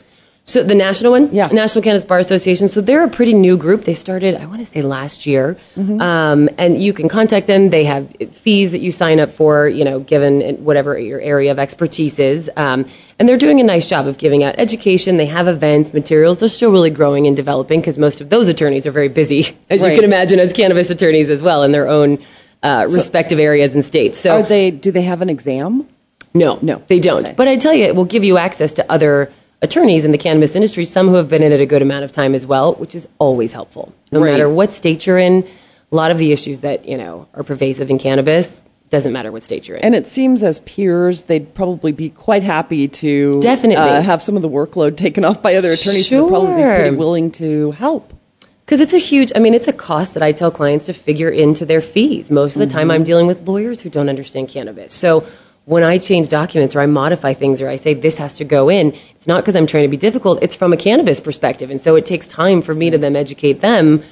[0.43, 1.47] So the national one, Yeah.
[1.51, 2.67] National Cannabis Bar Association.
[2.67, 3.83] So they're a pretty new group.
[3.83, 5.55] They started, I want to say, last year.
[5.77, 7.69] Um, and you can contact them.
[7.69, 11.59] They have fees that you sign up for, you know, given whatever your area of
[11.59, 12.49] expertise is.
[12.57, 12.85] Um,
[13.19, 15.17] and they're doing a nice job of giving out education.
[15.17, 16.39] They have events, materials.
[16.39, 19.81] They're still really growing and developing because most of those attorneys are very busy, as
[19.81, 19.91] Right.
[19.91, 22.17] you can imagine, as cannabis attorneys as well in their own
[22.63, 24.17] uh, respective areas and states.
[24.19, 24.71] So Are they?
[24.71, 25.87] Do they have an exam?
[26.33, 26.81] no, No.
[26.87, 27.25] they don't.
[27.25, 27.33] Okay.
[27.37, 29.31] But I tell you, it will give you access to other
[29.61, 32.11] attorneys in the cannabis industry, some who have been in it a good amount of
[32.11, 33.93] time as well, which is always helpful.
[34.11, 34.31] No Right.
[34.31, 35.45] matter what state you're in,
[35.91, 39.43] a lot of the issues that, you know, are pervasive in cannabis doesn't matter what
[39.43, 39.83] state you're in.
[39.85, 43.75] And it seems as peers, they'd probably be quite happy to Definitely.
[43.77, 46.09] uh, have some of the workload taken off by other attorneys.
[46.09, 48.13] who would probably be pretty willing to help.
[48.65, 51.29] Because it's a huge, I mean, it's a cost that I tell clients to figure
[51.29, 52.31] into their fees.
[52.31, 54.93] Most of the time, I'm dealing with lawyers who don't understand cannabis.
[54.93, 55.25] So
[55.65, 58.69] when I change documents or I modify things or I say this has to go
[58.69, 60.39] in, it's not because I'm trying to be difficult.
[60.41, 63.59] It's from a cannabis perspective, and so it takes time for me to then educate
[63.59, 64.03] them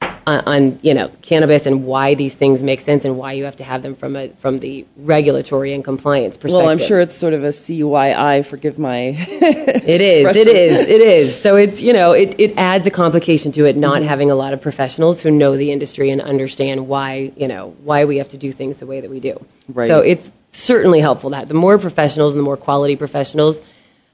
[0.00, 3.56] on, on you know cannabis and why these things make sense and why you have
[3.56, 6.62] to have them from a from the regulatory and compliance perspective.
[6.62, 8.44] Well, I'm sure it's sort of a CYI.
[8.44, 9.16] Forgive my.
[9.88, 10.36] It is.
[10.36, 10.88] It is.
[10.88, 11.40] It is.
[11.40, 14.08] So it's you know it, it adds a complication to it not mm-hmm.
[14.08, 18.04] having a lot of professionals who know the industry and understand why you know why
[18.04, 19.44] we have to do things the way that we do.
[19.68, 19.88] Right.
[19.88, 23.60] So it's certainly helpful that the more professionals and the more quality professionals,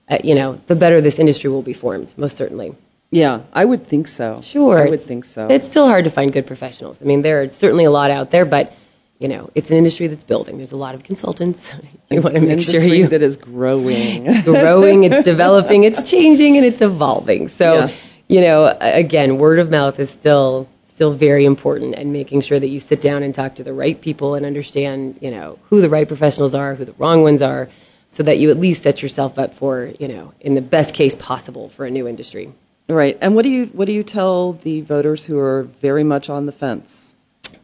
[0.09, 2.13] uh, you know, the better this industry will be formed.
[2.17, 2.75] Most certainly.
[3.11, 4.41] Yeah, I would think so.
[4.41, 4.79] Sure.
[4.87, 5.47] I would think so.
[5.49, 7.01] It's still hard to find good professionals.
[7.01, 8.75] I mean, there are certainly a lot out there, but
[9.21, 10.57] you know, it's an industry that's building.
[10.57, 11.73] There's a lot of consultants.
[12.11, 14.25] You want to make sure you that is growing.
[14.43, 17.49] growing, it's developing, it's changing, and it's evolving.
[17.49, 17.91] So, Yeah.
[18.29, 22.69] you know, again, word of mouth is still still very important, and making sure that
[22.69, 25.89] you sit down and talk to the right people and understand, you know, who the
[25.89, 27.69] right professionals are, who the wrong ones are,
[28.09, 31.17] so that you at least set yourself up for, you know, in the best case
[31.17, 32.53] possible for a new industry.
[32.89, 33.19] right.
[33.21, 36.47] And what do you what do you tell the voters who are very much on
[36.47, 37.15] the fence?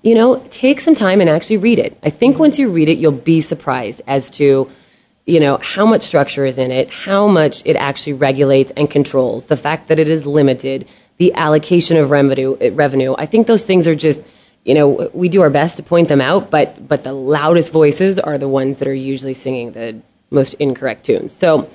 [0.03, 1.99] you know, take some time and actually read it.
[2.03, 4.71] I think once you read it, you'll be surprised as to,
[5.31, 9.47] you know, how much structure is in it, how much it actually regulates and controls,
[9.47, 12.57] the fact that it is limited, the allocation of revenue.
[12.73, 13.15] Revenue.
[13.17, 14.27] I think those things are just,
[14.65, 18.19] you know, we do our best to point them out, but but the loudest voices
[18.19, 20.01] are the ones that are usually singing the
[20.31, 21.33] most incorrect tunes.
[21.33, 21.69] So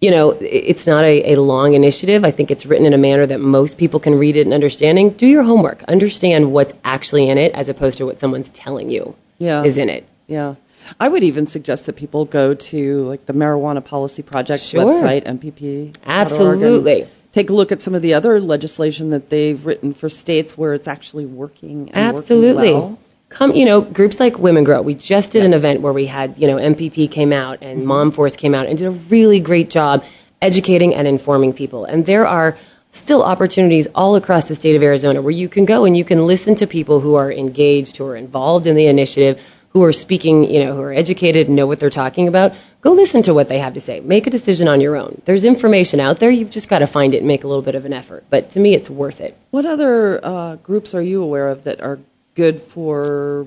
[0.00, 2.24] you know, it's not a, a long initiative.
[2.24, 5.10] I think it's written in a manner that most people can read it and understanding.
[5.10, 5.82] Do your homework.
[5.82, 9.62] Understand what's actually in it as opposed to what someone's telling you Yeah.
[9.62, 10.06] is in it.
[10.26, 10.54] Yeah.
[10.98, 14.84] I would even suggest that people go to like the Marijuana Policy Project Sure.
[14.84, 15.96] website, MPP.
[16.04, 17.06] Absolutely.
[17.32, 20.74] Take a look at some of the other legislation that they've written for states where
[20.74, 21.90] it's actually working.
[21.92, 22.72] And Absolutely.
[22.72, 22.98] Working well.
[23.28, 24.82] Come, you know, groups like Women Grow.
[24.82, 27.88] We just did an event where we had, you know, MPP came out and mm-hmm.
[27.88, 30.04] Mom Force came out and did a really great job
[30.42, 31.84] educating and informing people.
[31.84, 32.58] And there are
[32.90, 36.26] still opportunities all across the state of Arizona where you can go and you can
[36.26, 39.40] listen to people who are engaged, who are involved in the initiative,
[39.70, 42.54] who are speaking, you know, who are educated and know what they're talking about.
[42.80, 44.00] Go listen to what they have to say.
[44.00, 45.22] Make a decision on your own.
[45.24, 46.30] There's information out there.
[46.30, 48.24] You've just got to find it and make a little bit of an effort.
[48.30, 49.36] But to me, it's worth it.
[49.50, 52.00] What other uh, groups are you aware of that are
[52.34, 53.46] good for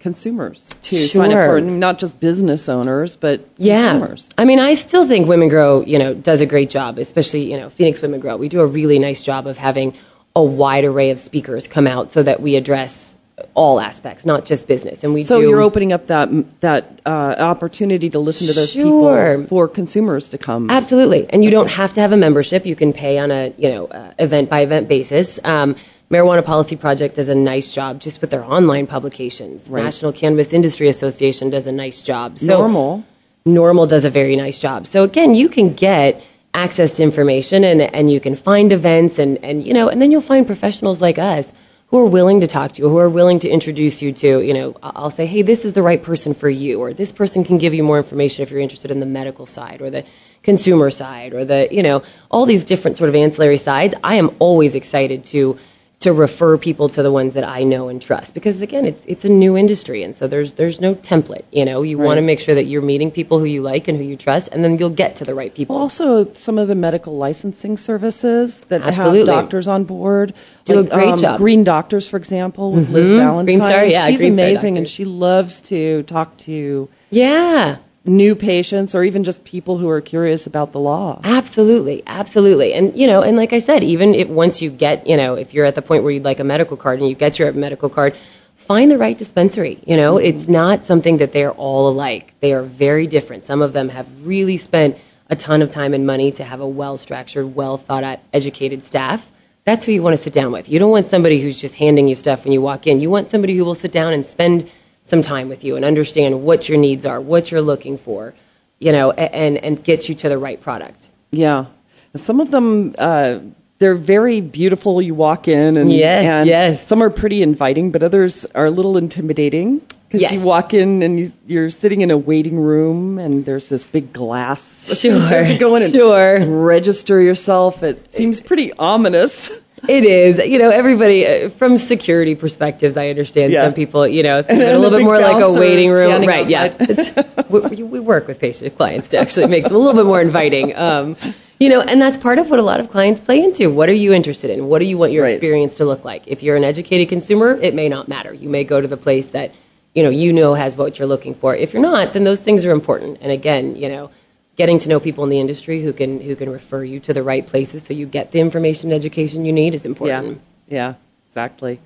[0.00, 1.60] consumers to sign up for?
[1.60, 3.84] Not just business owners, but yeah.
[3.84, 4.28] consumers.
[4.36, 7.58] I mean, I still think Women Grow, you know, does a great job, especially, you
[7.58, 8.36] know, Phoenix Women Grow.
[8.36, 9.94] We do a really nice job of having
[10.36, 13.16] a wide array of speakers come out so that we address
[13.54, 15.04] all aspects, not just business.
[15.04, 16.28] And we So do you're opening up that
[16.60, 19.36] that uh, opportunity to listen to those Sure.
[19.36, 20.70] people for consumers to come.
[20.70, 22.66] Absolutely, and you don't have to have a membership.
[22.66, 25.40] You can pay on a you know uh, event by event basis.
[25.42, 25.76] Um,
[26.10, 29.68] Marijuana Policy Project does a nice job just with their online publications.
[29.68, 29.84] Right.
[29.84, 32.38] National Cannabis Industry Association does a nice job.
[32.38, 33.04] So NORML.
[33.46, 34.86] NORML does a very nice job.
[34.86, 36.22] So again, you can get
[36.54, 40.10] access to information and and you can find events and and you know and then
[40.10, 41.52] you'll find professionals like us
[41.88, 44.52] who are willing to talk to you, who are willing to introduce you to, you
[44.52, 47.58] know, I'll say, hey, this is the right person for you, or this person can
[47.58, 50.04] give you more information if you're interested in the medical side or the
[50.42, 53.94] consumer side or the, you know, all these different sort of ancillary sides.
[54.04, 55.58] I am always excited to
[56.00, 59.24] to refer people to the ones that I know and trust because again, it's it's
[59.24, 61.42] a new industry and so there's there's no template.
[61.50, 63.98] You know, you want to make sure that you're meeting people who you like and
[63.98, 65.76] who you trust, and then you'll get to the right people.
[65.76, 69.18] Also, some of the medical licensing services that Absolutely.
[69.18, 70.34] have doctors on board
[70.64, 71.38] Do a great um, job.
[71.38, 73.16] Green Doctors, for example, with Liz Mhm.
[73.16, 73.58] Valentine.
[73.58, 77.78] Green Star, yeah, she's Green amazing, and she loves to talk to yeah.
[78.04, 81.20] New patients or even just people who are curious about the law.
[81.22, 82.72] Absolutely, absolutely.
[82.72, 85.54] And you know, and like I said, even if once you get, you know, if
[85.54, 87.88] you're at the point where you'd like a medical card and you get your medical
[87.88, 88.16] card,
[88.54, 89.78] find the right dispensary.
[89.86, 90.26] You know, mm-hmm.
[90.26, 92.34] it's not something that they're all alike.
[92.40, 93.42] They are very different.
[93.42, 94.98] Some of them have really spent
[95.30, 99.30] a ton of time and money to have a well-structured, well thought out, educated staff.
[99.64, 100.70] That's who you want to sit down with.
[100.70, 103.00] You don't want somebody who's just handing you stuff when you walk in.
[103.00, 104.70] You want somebody who will sit down and spend
[105.08, 108.34] some time with you and understand what your needs are, what you're looking for,
[108.78, 111.08] you know, and and get you to the right product.
[111.30, 111.66] Yeah.
[112.14, 113.40] Some of them, uh,
[113.78, 115.00] they're very beautiful.
[115.00, 116.86] You walk in, and, Yes, and yes.
[116.86, 119.78] some are pretty inviting, but others are a little intimidating
[120.08, 120.32] because Yes.
[120.32, 124.12] you walk in and you, you're sitting in a waiting room, and there's this big
[124.12, 124.98] glass.
[125.00, 126.44] Sure, you have to go in and sure.
[126.66, 127.82] register yourself.
[127.82, 129.50] It seems pretty ominous.
[129.86, 132.96] It is, you know, everybody uh, from security perspectives.
[132.96, 133.64] I understand Yeah.
[133.64, 136.48] some people, you know, think And a little bit more like a waiting room, right?
[136.48, 136.90] Yeah, outside.
[136.90, 140.20] It's- we, we work with patient clients to actually make it a little bit more
[140.20, 140.74] inviting.
[140.76, 141.16] Um,
[141.60, 143.70] you know, and that's part of what a lot of clients play into.
[143.70, 144.66] What are you interested in?
[144.66, 145.32] What do you want your Right.
[145.32, 146.24] experience to look like?
[146.28, 148.32] If you're an educated consumer, it may not matter.
[148.32, 149.54] You may go to the place that
[149.94, 151.56] you know you know has what you're looking for.
[151.56, 153.18] If you're not, then those things are important.
[153.22, 154.10] And again, you know,
[154.58, 157.22] getting to know people in the industry who can who can refer you to the
[157.22, 160.42] right places so you get the information and education you need is important.
[160.66, 160.94] Yeah, yeah,
[161.28, 161.80] exactly.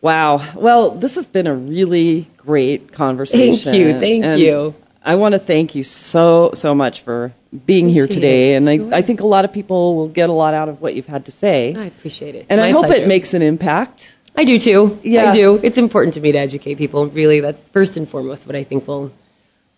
[0.00, 0.44] Wow.
[0.54, 3.72] Well, this has been a really great conversation.
[3.72, 4.74] Thank you, thank and you.
[5.02, 7.32] I want to thank you so so much for
[7.64, 8.94] being here today, and Sure.
[8.94, 11.06] I, I think a lot of people will get a lot out of what you've
[11.06, 12.46] had to say, I appreciate it.
[12.50, 13.04] and I hope pleasure.
[13.04, 14.16] it makes an impact.
[14.36, 14.98] I do too.
[15.02, 15.30] Yeah.
[15.30, 15.58] I do.
[15.62, 17.06] It's important to me to educate people.
[17.06, 19.10] Really, that's first and foremost what I think will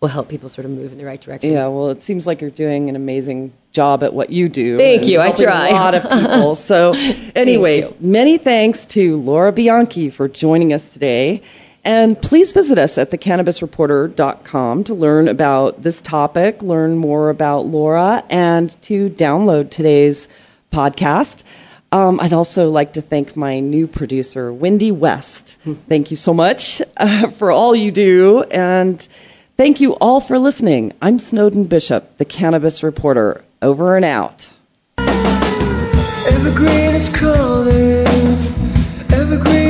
[0.01, 1.51] will help people sort of move in the right direction.
[1.51, 1.67] Yeah.
[1.67, 4.79] Well, it seems like you're doing an amazing job at what you do.
[4.79, 5.21] Thank you.
[5.21, 5.69] I try.
[5.69, 6.55] A lot of people.
[6.71, 6.93] So,
[7.35, 7.95] anyway, you.
[7.99, 11.43] many thanks to Laura Bianchi for joining us today.
[11.83, 18.23] And please visit us at thecannabisreporter.com to learn about this topic, learn more about Laura,
[18.29, 20.27] and to download today's
[20.71, 21.43] podcast.
[21.91, 25.57] Um, I'd also like to thank my new producer, Wendy West.
[25.89, 28.43] Thank you so much uh, for all you do.
[28.43, 29.05] And
[29.57, 30.93] thank you all for listening.
[31.01, 33.43] I'm Snowden Bishop, the Cannabis Reporter.
[33.61, 34.51] Over and out.
[36.27, 38.07] Evergreen is calling.
[39.11, 39.60] Evergreen